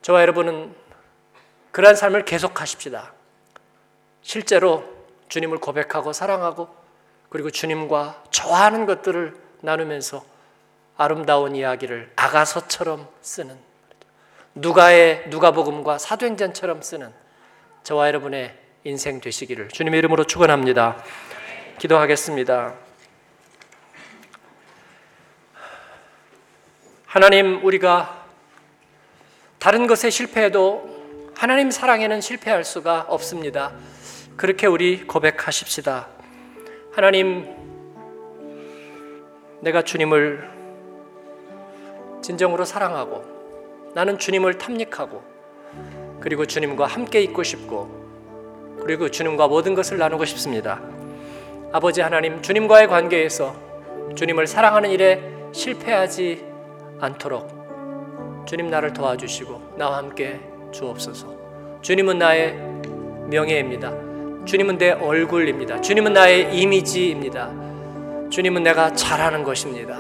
저와 0.02 0.22
여러분은 0.22 0.74
그러한 1.72 1.96
삶을 1.96 2.26
계속하십시다. 2.26 3.14
실제로 4.24 4.84
주님을 5.30 5.60
고백하고 5.60 6.12
사랑하고 6.12 6.87
그리고 7.30 7.52
주님과 7.52 8.24
좋아하는 8.32 8.86
것들을 8.86 9.36
나누면서 9.62 10.24
아름다운 10.98 11.56
이야기를 11.56 12.12
아가서처럼 12.16 13.08
쓰는 13.22 13.58
누가의 14.56 15.26
누가복음과 15.28 15.98
사도행전처럼 15.98 16.82
쓰는 16.82 17.12
저와 17.84 18.08
여러분의 18.08 18.58
인생 18.84 19.22
되시기를 19.22 19.70
주님의 19.70 20.00
이름으로 20.00 20.24
축원합니다. 20.24 21.04
기도하겠습니다. 21.80 22.74
하나님 27.06 27.64
우리가 27.66 28.26
다른 29.60 29.88
것에 29.88 30.10
실패해도 30.10 31.32
하나님 31.36 31.70
사랑에는 31.70 32.22
실패할 32.22 32.64
수가 32.64 33.06
없습니다. 33.10 33.74
그렇게 34.38 34.66
우리 34.68 35.06
고백하십시다. 35.06 36.17
하나님 36.98 37.46
내가 39.60 39.84
주님을 39.84 40.50
진정으로 42.24 42.66
사랑하고 42.66 43.24
나는 43.94 44.18
주님을 44.18 44.58
탐닉하고 44.58 45.22
그리고 46.20 46.48
주님과 46.48 46.88
함께 46.88 47.22
있고 47.22 47.44
싶고 47.44 48.80
그리고 48.82 49.12
주님과 49.12 49.48
모든 49.48 49.76
것을 49.76 50.00
나누고 50.00 50.26
싶습니다. 50.26 50.82
아버지 51.72 52.02
하나님 52.02 52.42
주님과의 52.42 52.88
관계에서 52.88 53.56
주님을 54.16 54.48
사랑하는 54.48 54.90
일에 54.90 55.22
실패하지 55.52 56.44
않도록 57.00 58.44
주님 58.48 58.72
나를 58.72 58.94
도와주시고 58.94 59.76
나와 59.78 59.98
함께 59.98 60.40
주옵소서. 60.72 61.28
주님은 61.84 62.18
나의 62.18 62.56
명예입니다. 63.30 64.07
주님은 64.48 64.78
내 64.78 64.92
얼굴입니다. 64.92 65.82
주님은 65.82 66.14
나의 66.14 66.56
이미지입니다. 66.56 67.50
주님은 68.30 68.64
내가 68.64 68.94
잘하는 68.94 69.44
것입니다. 69.44 69.98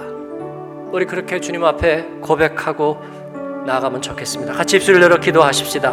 우리 0.93 1.05
그렇게 1.05 1.41
주님 1.41 1.65
앞에 1.65 2.05
고백하고 2.21 2.97
나아가면 3.65 4.01
좋겠습니다. 4.01 4.53
같이 4.53 4.77
입술을 4.77 5.01
열어 5.01 5.17
기도하십시다. 5.17 5.91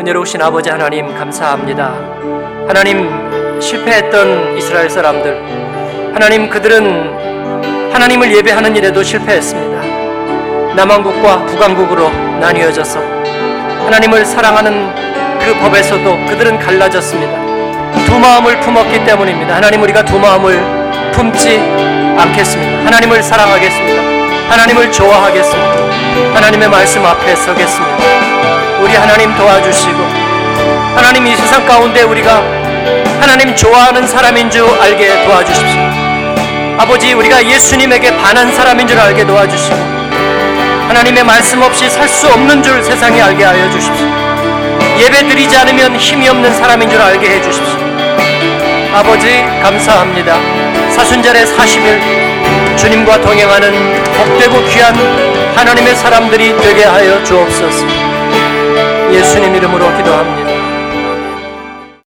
은혜로우신 0.00 0.42
아버지 0.42 0.68
하나님 0.68 1.14
감사합니다. 1.14 1.94
하나님 2.66 3.60
실패했던 3.60 4.58
이스라엘 4.58 4.90
사람들 4.90 6.12
하나님 6.12 6.50
그들은 6.50 7.92
하나님을 7.92 8.34
예배하는 8.36 8.74
일에도 8.74 9.00
실패했습니다. 9.04 10.74
남왕국과 10.74 11.46
북왕국으로 11.46 12.10
나뉘어져서 12.40 12.98
하나님을 12.98 14.24
사랑하는 14.24 14.92
그 15.38 15.54
법에서도 15.60 16.26
그들은 16.26 16.58
갈라졌습니다. 16.58 17.51
두 18.06 18.18
마음을 18.18 18.60
품었기 18.60 19.04
때문입니다. 19.04 19.56
하나님 19.56 19.82
우리가 19.82 20.04
두 20.04 20.18
마음을 20.18 20.62
품지 21.12 21.58
않겠습니다. 22.18 22.86
하나님을 22.86 23.22
사랑하겠습니다. 23.22 24.02
하나님을 24.50 24.92
좋아하겠습니다. 24.92 26.34
하나님의 26.34 26.68
말씀 26.68 27.04
앞에 27.04 27.34
서겠습니다. 27.36 27.96
우리 28.80 28.94
하나님 28.94 29.34
도와주시고 29.36 29.98
하나님 30.94 31.26
이 31.26 31.34
세상 31.36 31.64
가운데 31.66 32.02
우리가 32.02 32.42
하나님 33.20 33.54
좋아하는 33.54 34.06
사람인 34.06 34.50
줄 34.50 34.64
알게 34.80 35.24
도와주십시오. 35.26 35.80
아버지 36.78 37.12
우리가 37.12 37.44
예수님에게 37.46 38.16
반한 38.18 38.52
사람인 38.52 38.86
줄 38.88 38.98
알게 38.98 39.24
도와주시고 39.26 39.76
하나님의 40.88 41.24
말씀 41.24 41.62
없이 41.62 41.88
살 41.88 42.08
수 42.08 42.28
없는 42.28 42.62
줄 42.62 42.82
세상에 42.82 43.20
알게 43.22 43.44
하여 43.44 43.70
주십시오. 43.70 44.06
예배 44.98 45.28
드리지 45.28 45.56
않으면 45.56 45.96
힘이 45.96 46.28
없는 46.28 46.54
사람인 46.54 46.90
줄 46.90 47.00
알게 47.00 47.30
해 47.36 47.40
주십시오. 47.42 47.81
아버지 48.94 49.42
감사합니다. 49.62 50.36
사순절의 50.90 51.46
40일 51.46 52.76
주님과 52.76 53.22
동행하는 53.22 54.04
복되고 54.12 54.64
귀한 54.68 54.94
하나님의 55.56 55.96
사람들이 55.96 56.54
되게 56.58 56.84
하여 56.84 57.24
주옵소서. 57.24 57.86
예수님 59.10 59.54
이름으로 59.54 59.96
기도합니다. 59.96 60.51